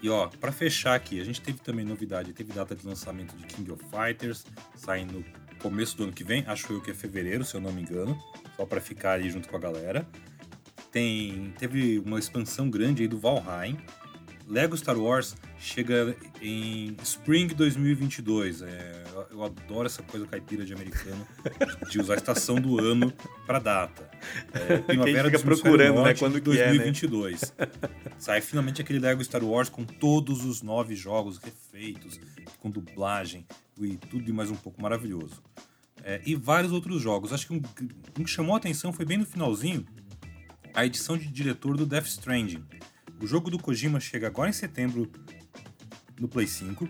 E 0.01 0.09
ó, 0.09 0.29
para 0.29 0.53
fechar 0.53 0.95
aqui, 0.95 1.21
a 1.21 1.25
gente 1.25 1.41
teve 1.41 1.59
também 1.59 1.85
novidade, 1.85 2.33
teve 2.33 2.53
data 2.53 2.75
de 2.75 2.87
lançamento 2.87 3.35
de 3.37 3.45
King 3.45 3.73
of 3.73 3.83
Fighters, 3.91 4.45
saindo 4.77 5.15
no 5.15 5.25
começo 5.59 5.97
do 5.97 6.05
ano 6.05 6.13
que 6.13 6.23
vem, 6.23 6.45
acho 6.47 6.73
eu 6.73 6.81
que 6.81 6.91
é 6.91 6.95
fevereiro, 6.95 7.45
se 7.45 7.55
eu 7.55 7.61
não 7.61 7.73
me 7.73 7.83
engano, 7.83 8.19
só 8.57 8.67
para 8.67 8.81
ficar 8.81 9.13
aí 9.13 9.31
junto 9.31 9.49
com 9.49 9.57
a 9.57 9.61
galera. 9.61 10.07
Tem, 10.95 11.53
teve 11.59 11.99
uma 11.99 12.21
expansão 12.21 12.71
grande 12.71 13.03
aí 13.03 13.09
do 13.09 13.19
Valheim, 13.19 13.77
Lego 14.47 14.77
Star 14.77 14.97
Wars 14.97 15.35
chega 15.59 16.17
em 16.41 16.97
Spring 17.03 17.49
2022. 17.49 18.63
É, 18.63 19.03
eu 19.33 19.43
adoro 19.43 19.87
essa 19.87 20.05
coisa 20.05 20.25
caipira 20.25 20.65
de 20.65 20.73
americano 20.73 21.27
de 21.91 22.01
usar 22.01 22.15
a 22.15 22.17
estação 22.17 22.61
do 22.61 22.79
ano 22.79 23.13
para 23.45 23.59
data. 23.59 24.09
É, 24.53 24.79
primavera 24.87 25.31
fica 25.33 25.43
procurando, 25.43 26.01
né, 26.05 26.15
quando 26.15 26.41
2022. 26.41 27.41
Que 27.41 27.63
é, 27.63 27.67
né? 27.67 27.73
Sai 28.17 28.41
finalmente 28.41 28.81
aquele 28.81 29.01
Lego 29.01 29.25
Star 29.25 29.43
Wars 29.43 29.69
com 29.69 29.85
todos 29.85 30.45
os 30.45 30.63
nove 30.63 30.95
jogos 30.95 31.39
refeitos, 31.39 32.21
com 32.61 32.71
dublagem 32.71 33.45
e 33.81 33.97
tudo 33.97 34.31
e 34.31 34.33
mais 34.33 34.49
um 34.49 34.57
pouco 34.57 34.81
maravilhoso. 34.81 35.43
É, 36.05 36.21
e 36.25 36.37
vários 36.37 36.71
outros 36.71 37.03
jogos. 37.03 37.33
Acho 37.33 37.49
que 37.49 37.55
um, 37.55 37.63
um 38.21 38.23
que 38.23 38.31
chamou 38.31 38.55
a 38.55 38.59
atenção 38.59 38.93
foi 38.93 39.07
bem 39.07 39.17
no 39.17 39.27
finalzinho 39.27 39.87
a 40.75 40.85
edição 40.85 41.17
de 41.17 41.29
diretor 41.29 41.77
do 41.77 41.87
Death 41.87 42.07
Stranding 42.07 42.65
o 43.25 43.27
jogo 43.27 43.51
do 43.51 43.59
Kojima 43.59 44.01
chega 44.01 44.27
agora 44.27 44.51
em 44.51 44.53
setembro 44.53 45.11
no 46.21 46.29
Play 46.29 46.47
5. 46.47 46.89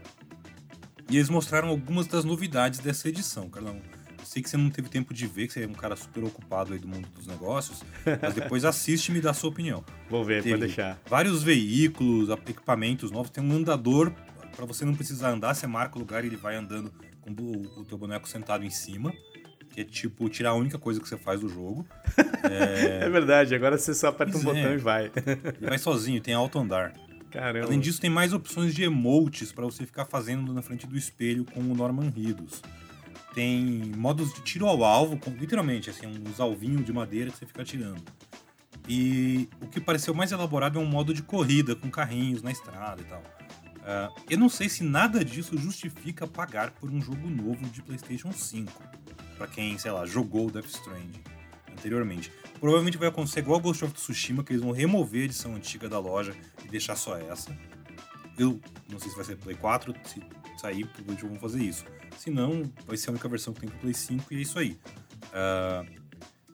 E 1.10 1.16
eles 1.16 1.28
mostraram 1.28 1.68
algumas 1.68 2.06
das 2.06 2.24
novidades 2.24 2.80
dessa 2.80 3.08
edição, 3.08 3.48
Carlão. 3.48 3.80
Eu 4.18 4.24
sei 4.24 4.42
que 4.42 4.48
você 4.48 4.56
não 4.56 4.70
teve 4.70 4.88
tempo 4.88 5.12
de 5.12 5.26
ver, 5.26 5.46
que 5.46 5.52
você 5.52 5.64
é 5.64 5.66
um 5.66 5.74
cara 5.74 5.94
super 5.94 6.24
ocupado 6.24 6.72
aí 6.72 6.78
do 6.78 6.88
mundo 6.88 7.08
dos 7.10 7.26
negócios, 7.26 7.84
mas 8.20 8.34
depois 8.34 8.64
assiste 8.66 9.10
e 9.10 9.12
me 9.12 9.20
dá 9.20 9.30
a 9.30 9.34
sua 9.34 9.50
opinião. 9.50 9.84
Vou 10.08 10.24
ver, 10.24 10.42
pode 10.42 10.58
deixar. 10.58 10.98
Vários 11.06 11.42
veículos, 11.42 12.30
equipamentos 12.30 13.10
novos, 13.10 13.30
tem 13.30 13.44
um 13.44 13.52
andador 13.52 14.10
para 14.56 14.64
você 14.64 14.84
não 14.84 14.94
precisar 14.94 15.30
andar, 15.30 15.54
você 15.54 15.66
marca 15.66 15.96
o 15.96 15.98
lugar 16.00 16.24
e 16.24 16.28
ele 16.28 16.36
vai 16.36 16.56
andando 16.56 16.92
com 17.20 17.30
o 17.30 17.84
teu 17.84 17.98
boneco 17.98 18.28
sentado 18.28 18.64
em 18.64 18.70
cima 18.70 19.12
é 19.81 19.85
tipo 19.85 20.28
tirar 20.28 20.50
a 20.50 20.54
única 20.54 20.78
coisa 20.78 21.00
que 21.00 21.09
você 21.09 21.16
faz 21.16 21.40
do 21.40 21.49
jogo. 21.49 21.87
É, 22.45 23.04
é 23.07 23.09
verdade, 23.09 23.54
agora 23.54 23.76
você 23.76 23.95
só 23.95 24.09
aperta 24.09 24.33
pois 24.33 24.45
um 24.45 24.50
é. 24.50 24.54
botão 24.54 24.75
e 24.75 24.78
vai. 24.78 25.11
Ele 25.61 25.69
vai 25.69 25.78
sozinho, 25.78 26.21
tem 26.21 26.35
alto 26.35 26.59
andar. 26.59 26.93
Caramba. 27.31 27.66
Além 27.66 27.81
disso, 27.81 28.00
tem 28.00 28.09
mais 28.09 28.33
opções 28.33 28.73
de 28.73 28.85
emotes 28.85 29.50
para 29.50 29.64
você 29.64 29.85
ficar 29.85 30.04
fazendo 30.04 30.52
na 30.52 30.62
frente 30.62 30.87
do 30.87 30.97
espelho 30.97 31.45
com 31.45 31.61
o 31.61 31.75
Norman 31.75 32.09
Reedus. 32.09 32.62
Tem 33.35 33.93
modos 33.97 34.33
de 34.33 34.40
tiro 34.43 34.66
ao 34.66 34.85
alvo, 34.85 35.16
com, 35.16 35.31
literalmente, 35.33 35.90
assim, 35.90 36.07
uns 36.07 36.38
alvinhos 36.38 36.85
de 36.85 36.93
madeira 36.93 37.33
que 37.33 37.38
você 37.38 37.47
fica 37.47 37.64
tirando. 37.64 38.04
E 38.88 39.49
o 39.61 39.66
que 39.66 39.81
pareceu 39.81 40.14
mais 40.14 40.31
elaborado 40.31 40.78
é 40.78 40.83
um 40.83 40.87
modo 40.87 41.12
de 41.12 41.23
corrida 41.23 41.75
com 41.75 41.90
carrinhos 41.90 42.43
na 42.43 42.52
estrada 42.52 43.00
e 43.02 43.04
tal. 43.04 43.21
Uh, 43.21 44.23
eu 44.31 44.38
não 44.38 44.49
sei 44.49 44.69
se 44.69 44.85
nada 44.85 45.25
disso 45.25 45.59
justifica 45.59 46.26
pagar 46.26 46.71
por 46.71 46.88
um 46.88 47.00
jogo 47.00 47.28
novo 47.28 47.69
de 47.69 47.83
PlayStation 47.83 48.33
5 48.33 48.73
para 49.44 49.46
quem, 49.48 49.76
sei 49.76 49.90
lá, 49.90 50.06
jogou 50.06 50.50
Death 50.50 50.66
Stranding 50.66 51.22
anteriormente. 51.70 52.32
Provavelmente 52.58 52.96
vai 52.96 53.08
acontecer 53.08 53.40
igual 53.40 53.60
Ghost 53.60 53.84
of 53.84 53.92
Tsushima, 53.92 54.42
que 54.42 54.52
eles 54.52 54.62
vão 54.62 54.72
remover 54.72 55.22
a 55.22 55.24
edição 55.26 55.54
antiga 55.54 55.88
da 55.88 55.98
loja 55.98 56.34
e 56.64 56.68
deixar 56.68 56.96
só 56.96 57.16
essa. 57.18 57.56
Eu 58.38 58.58
não 58.88 58.98
sei 58.98 59.10
se 59.10 59.16
vai 59.16 59.24
ser 59.24 59.36
Play 59.36 59.56
4, 59.56 59.94
se 60.04 60.22
sair, 60.56 60.86
provavelmente 60.86 61.26
vão 61.26 61.38
fazer 61.38 61.62
isso. 61.62 61.84
Se 62.18 62.30
não, 62.30 62.70
vai 62.86 62.96
ser 62.96 63.10
a 63.10 63.12
única 63.12 63.28
versão 63.28 63.52
que 63.52 63.60
tem 63.60 63.68
pro 63.68 63.78
Play 63.80 63.92
5 63.92 64.32
e 64.32 64.36
é 64.38 64.40
isso 64.40 64.58
aí. 64.58 64.78
Uh, 65.26 66.00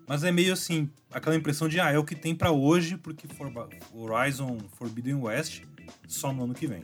mas 0.06 0.24
é 0.24 0.32
meio 0.32 0.52
assim, 0.52 0.90
aquela 1.12 1.36
impressão 1.36 1.68
de, 1.68 1.78
ah, 1.78 1.92
é 1.92 1.98
o 1.98 2.04
que 2.04 2.16
tem 2.16 2.34
para 2.34 2.50
hoje, 2.50 2.96
porque 2.96 3.28
for, 3.28 3.52
Horizon 3.94 4.58
Forbidden 4.76 5.14
West 5.14 5.62
só 6.08 6.32
no 6.32 6.42
ano 6.42 6.54
que 6.54 6.66
vem. 6.66 6.82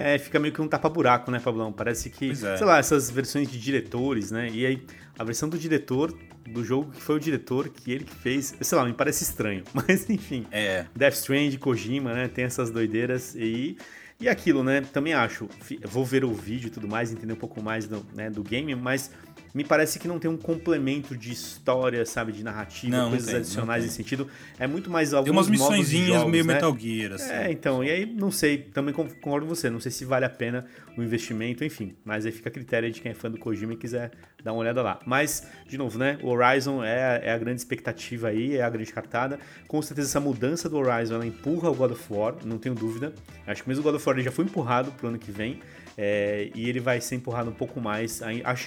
É, 0.00 0.18
fica 0.18 0.38
meio 0.38 0.52
que 0.52 0.60
um 0.60 0.68
tapa-buraco, 0.68 1.30
né, 1.30 1.38
Pablão? 1.38 1.72
Parece 1.72 2.10
que, 2.10 2.30
é. 2.30 2.34
sei 2.34 2.66
lá, 2.66 2.78
essas 2.78 3.10
versões 3.10 3.50
de 3.50 3.58
diretores, 3.58 4.30
né? 4.30 4.48
E 4.50 4.66
aí, 4.66 4.82
a 5.18 5.24
versão 5.24 5.48
do 5.48 5.58
diretor 5.58 6.16
do 6.48 6.64
jogo 6.64 6.90
que 6.90 7.00
foi 7.00 7.16
o 7.16 7.20
diretor, 7.20 7.68
que 7.68 7.92
ele 7.92 8.04
que 8.04 8.14
fez, 8.14 8.54
sei 8.60 8.78
lá, 8.78 8.84
me 8.84 8.92
parece 8.92 9.22
estranho, 9.22 9.62
mas 9.72 10.08
enfim. 10.08 10.46
É. 10.50 10.86
Death 10.94 11.14
Strand, 11.14 11.56
Kojima, 11.58 12.12
né? 12.12 12.28
Tem 12.28 12.44
essas 12.44 12.70
doideiras 12.70 13.34
e 13.34 13.76
e 14.20 14.28
aquilo, 14.28 14.62
né? 14.62 14.82
Também 14.82 15.14
acho. 15.14 15.48
Vou 15.86 16.04
ver 16.04 16.24
o 16.24 16.34
vídeo 16.34 16.66
e 16.66 16.70
tudo 16.70 16.86
mais, 16.86 17.10
entender 17.10 17.32
um 17.32 17.36
pouco 17.36 17.62
mais 17.62 17.86
do, 17.86 18.04
né, 18.14 18.28
do 18.28 18.42
game, 18.42 18.74
mas 18.74 19.10
me 19.54 19.64
parece 19.64 19.98
que 19.98 20.06
não 20.06 20.18
tem 20.18 20.30
um 20.30 20.36
complemento 20.36 21.16
de 21.16 21.32
história, 21.32 22.04
sabe, 22.06 22.32
de 22.32 22.44
narrativa, 22.44 22.96
não, 22.96 23.10
coisas 23.10 23.26
não 23.26 23.32
tem, 23.32 23.40
adicionais 23.40 23.84
nesse 23.84 23.96
sentido. 23.96 24.28
É 24.58 24.66
muito 24.66 24.90
mais 24.90 25.12
alguns 25.12 25.24
Tem 25.24 25.32
umas 25.32 25.48
missõezinhas 25.48 26.24
meio 26.24 26.44
né? 26.44 26.54
Metal 26.54 26.76
Gear, 26.78 27.12
assim. 27.12 27.32
É, 27.32 27.50
então, 27.50 27.82
e 27.82 27.90
aí 27.90 28.06
não 28.06 28.30
sei, 28.30 28.58
também 28.58 28.94
concordo 28.94 29.46
com 29.46 29.54
você, 29.54 29.68
não 29.68 29.80
sei 29.80 29.90
se 29.90 30.04
vale 30.04 30.24
a 30.24 30.30
pena 30.30 30.66
o 30.96 31.02
investimento, 31.02 31.64
enfim, 31.64 31.94
mas 32.04 32.26
aí 32.26 32.32
fica 32.32 32.48
a 32.48 32.52
critério 32.52 32.90
de 32.90 33.00
quem 33.00 33.12
é 33.12 33.14
fã 33.14 33.30
do 33.30 33.38
Kojima 33.38 33.72
e 33.72 33.76
quiser 33.76 34.10
dar 34.42 34.52
uma 34.52 34.60
olhada 34.60 34.82
lá. 34.82 35.00
Mas, 35.06 35.46
de 35.66 35.76
novo, 35.76 35.98
né, 35.98 36.18
o 36.22 36.28
Horizon 36.28 36.82
é, 36.82 37.20
é 37.24 37.32
a 37.32 37.38
grande 37.38 37.60
expectativa 37.60 38.28
aí, 38.28 38.56
é 38.56 38.62
a 38.62 38.70
grande 38.70 38.92
cartada. 38.92 39.38
Com 39.66 39.80
certeza 39.82 40.08
essa 40.08 40.20
mudança 40.20 40.68
do 40.68 40.76
Horizon, 40.76 41.14
ela 41.14 41.26
empurra 41.26 41.70
o 41.70 41.74
God 41.74 41.92
of 41.92 42.04
War, 42.12 42.34
não 42.44 42.58
tenho 42.58 42.74
dúvida. 42.74 43.12
Acho 43.46 43.62
que 43.62 43.68
mesmo 43.68 43.82
o 43.82 43.84
God 43.84 43.96
of 43.96 44.08
War 44.08 44.18
já 44.20 44.32
foi 44.32 44.44
empurrado 44.44 44.92
pro 44.92 45.08
ano 45.08 45.18
que 45.18 45.30
vem. 45.30 45.60
É, 45.96 46.50
e 46.54 46.68
ele 46.68 46.80
vai 46.80 47.00
ser 47.00 47.16
empurrado 47.16 47.50
um 47.50 47.54
pouco 47.54 47.80
mais. 47.80 48.20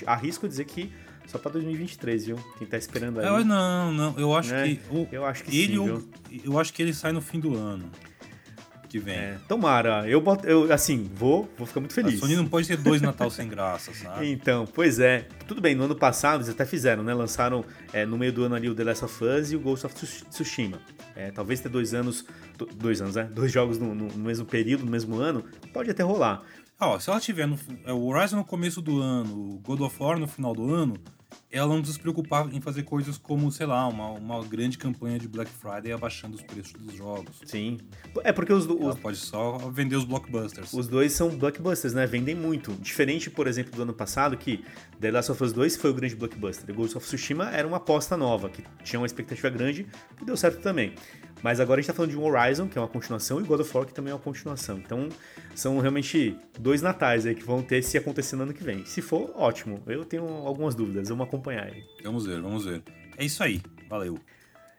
Arrisco 0.06 0.48
dizer 0.48 0.66
que 0.66 0.92
só 1.26 1.38
para 1.38 1.54
2023, 1.54 2.26
viu? 2.26 2.38
Quem 2.58 2.68
tá 2.68 2.78
esperando 2.78 3.20
aí. 3.20 3.26
Eu, 3.26 3.46
não, 3.46 3.92
não. 3.92 4.20
Eu 4.20 4.36
acho 4.36 4.54
né? 4.54 4.68
que. 4.68 4.80
O, 4.96 5.08
eu 5.12 5.26
acho 5.26 5.44
que 5.44 5.58
ele, 5.58 5.74
sim, 5.74 5.88
eu, 5.88 6.04
eu 6.44 6.60
acho 6.60 6.74
que 6.74 6.82
ele 6.82 6.94
sai 6.94 7.12
no 7.12 7.22
fim 7.22 7.40
do 7.40 7.56
ano. 7.56 7.90
Que 8.94 9.00
vem. 9.00 9.16
É, 9.16 9.40
tomara. 9.48 10.08
Eu, 10.08 10.22
boto, 10.22 10.46
eu 10.46 10.72
assim, 10.72 11.10
vou, 11.16 11.52
vou 11.58 11.66
ficar 11.66 11.80
muito 11.80 11.96
feliz. 11.96 12.14
A 12.14 12.20
Sony 12.20 12.36
não 12.36 12.48
pode 12.48 12.68
ter 12.68 12.78
dois 12.78 13.02
Natal 13.02 13.28
sem 13.32 13.50
graça, 13.50 13.92
sabe? 13.92 14.32
Então, 14.32 14.68
pois 14.72 15.00
é. 15.00 15.28
Tudo 15.48 15.60
bem, 15.60 15.74
no 15.74 15.86
ano 15.86 15.96
passado 15.96 16.42
eles 16.42 16.50
até 16.50 16.64
fizeram, 16.64 17.04
né? 17.04 17.12
Lançaram 17.12 17.66
é, 17.92 18.06
no 18.06 18.20
meio 18.20 18.32
do 18.32 18.44
ano 18.44 18.54
ali 18.54 18.70
o 18.70 18.76
The 18.76 18.84
Last 18.84 19.06
of 19.06 19.26
Us 19.26 19.52
e 19.52 19.56
o 19.56 19.60
Ghost 19.60 19.88
of 19.88 19.96
Tsushima. 19.96 20.80
É, 21.16 21.32
talvez 21.32 21.60
ter 21.60 21.70
dois 21.70 21.96
anos. 21.96 22.24
Dois 22.76 23.02
anos, 23.02 23.16
né? 23.16 23.24
Dois 23.24 23.52
jogos 23.52 23.80
no, 23.80 23.96
no, 23.96 24.10
no 24.10 24.24
mesmo 24.26 24.46
período, 24.46 24.86
no 24.86 24.92
mesmo 24.92 25.16
ano, 25.16 25.44
pode 25.74 25.90
até 25.90 26.04
rolar. 26.04 26.44
Ó, 26.80 27.00
se 27.00 27.10
ela 27.10 27.20
tiver 27.20 27.48
no, 27.48 27.58
é, 27.86 27.92
o 27.92 28.06
Horizon 28.06 28.36
no 28.36 28.46
começo 28.46 28.80
do 28.80 29.02
ano, 29.02 29.56
o 29.56 29.60
God 29.64 29.82
of 29.82 29.96
War 30.00 30.20
no 30.20 30.28
final 30.28 30.54
do 30.54 30.72
ano, 30.72 30.94
ela 31.54 31.68
não 31.68 31.78
precisa 31.78 31.98
se 31.98 32.02
preocupar 32.02 32.52
em 32.52 32.60
fazer 32.60 32.82
coisas 32.82 33.16
como, 33.16 33.52
sei 33.52 33.68
lá, 33.68 33.88
uma, 33.88 34.10
uma 34.10 34.44
grande 34.44 34.76
campanha 34.76 35.20
de 35.20 35.28
Black 35.28 35.52
Friday 35.52 35.92
abaixando 35.92 36.36
os 36.36 36.42
preços 36.42 36.74
dos 36.74 36.96
jogos. 36.96 37.42
Sim. 37.46 37.78
É 38.24 38.34
porque 38.34 38.52
os, 38.52 38.66
os 38.66 38.82
ela 38.82 38.96
pode 38.96 39.18
só 39.18 39.60
vender 39.70 39.96
os 39.96 40.04
blockbusters. 40.04 40.74
Os 40.74 40.88
dois 40.88 41.14
são 41.14 41.30
blockbusters, 41.30 41.94
né? 41.94 42.08
Vendem 42.08 42.34
muito. 42.34 42.72
Diferente, 42.82 43.30
por 43.30 43.46
exemplo, 43.46 43.72
do 43.76 43.84
ano 43.84 43.94
passado, 43.94 44.36
que 44.36 44.66
The 45.00 45.12
Last 45.12 45.32
of 45.32 45.44
Us 45.44 45.54
2 45.54 45.78
foi 45.78 45.92
o 45.92 45.94
grande 45.94 46.16
blockbuster. 46.16 46.66
The 46.66 46.74
Ghost 46.74 46.98
of 46.98 47.06
Tsushima 47.06 47.52
era 47.52 47.68
uma 47.68 47.78
aposta 47.78 48.18
nova, 48.18 48.50
que 48.50 48.64
tinha 48.84 49.00
uma 49.00 49.06
expectativa 49.06 49.52
grande, 49.52 49.86
que 50.18 50.26
deu 50.26 50.36
certo 50.36 50.60
também. 50.60 50.96
Mas 51.44 51.60
agora 51.60 51.80
a 51.80 51.82
gente 51.82 51.88
tá 51.88 51.94
falando 51.94 52.12
de 52.12 52.18
um 52.18 52.24
Horizon, 52.24 52.70
que 52.70 52.78
é 52.78 52.82
uma 52.82 52.88
continuação, 52.88 53.42
e 53.42 53.44
God 53.44 53.60
of 53.60 53.78
War, 53.78 53.86
que 53.86 53.94
também 53.94 54.12
é 54.12 54.16
uma 54.16 54.22
continuação. 54.22 54.78
Então, 54.78 55.10
são 55.54 55.78
realmente 55.80 56.38
dois 56.58 56.82
natais 56.82 57.26
aí 57.26 57.36
que 57.36 57.44
vão 57.44 57.62
ter 57.62 57.84
se 57.84 57.98
acontecer 57.98 58.38
no 58.38 58.44
ano 58.44 58.54
que 58.54 58.64
vem. 58.64 58.86
Se 58.86 59.02
for, 59.02 59.30
ótimo. 59.36 59.84
Eu 59.86 60.06
tenho 60.06 60.26
algumas 60.26 60.74
dúvidas, 60.74 61.10
vamos 61.10 61.28
acompanhar 61.28 61.66
aí. 61.66 61.84
Vamos 62.02 62.26
ver, 62.26 62.42
vamos 62.42 62.64
ver. 62.64 62.82
É 63.18 63.26
isso 63.26 63.44
aí. 63.44 63.62
Valeu. 63.90 64.18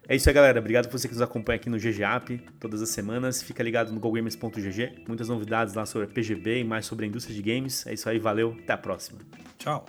É 0.08 0.16
isso 0.16 0.28
aí, 0.28 0.34
galera. 0.34 0.58
Obrigado 0.58 0.88
por 0.88 0.98
você 0.98 1.06
que 1.06 1.14
nos 1.14 1.22
acompanha 1.22 1.56
aqui 1.56 1.68
no 1.68 1.78
GGAP 1.78 2.38
todas 2.58 2.82
as 2.82 2.88
semanas. 2.88 3.42
Fica 3.42 3.62
ligado 3.62 3.92
no 3.92 4.00
GoGamers.gg. 4.00 5.04
Muitas 5.06 5.28
novidades 5.28 5.74
lá 5.74 5.86
sobre 5.86 6.08
a 6.08 6.10
PGB 6.10 6.60
e 6.60 6.64
mais 6.64 6.86
sobre 6.86 7.04
a 7.04 7.08
indústria 7.08 7.34
de 7.34 7.42
games. 7.42 7.86
É 7.86 7.94
isso 7.94 8.08
aí, 8.08 8.18
valeu. 8.18 8.56
Até 8.62 8.72
a 8.72 8.78
próxima. 8.78 9.20
Tchau. 9.58 9.84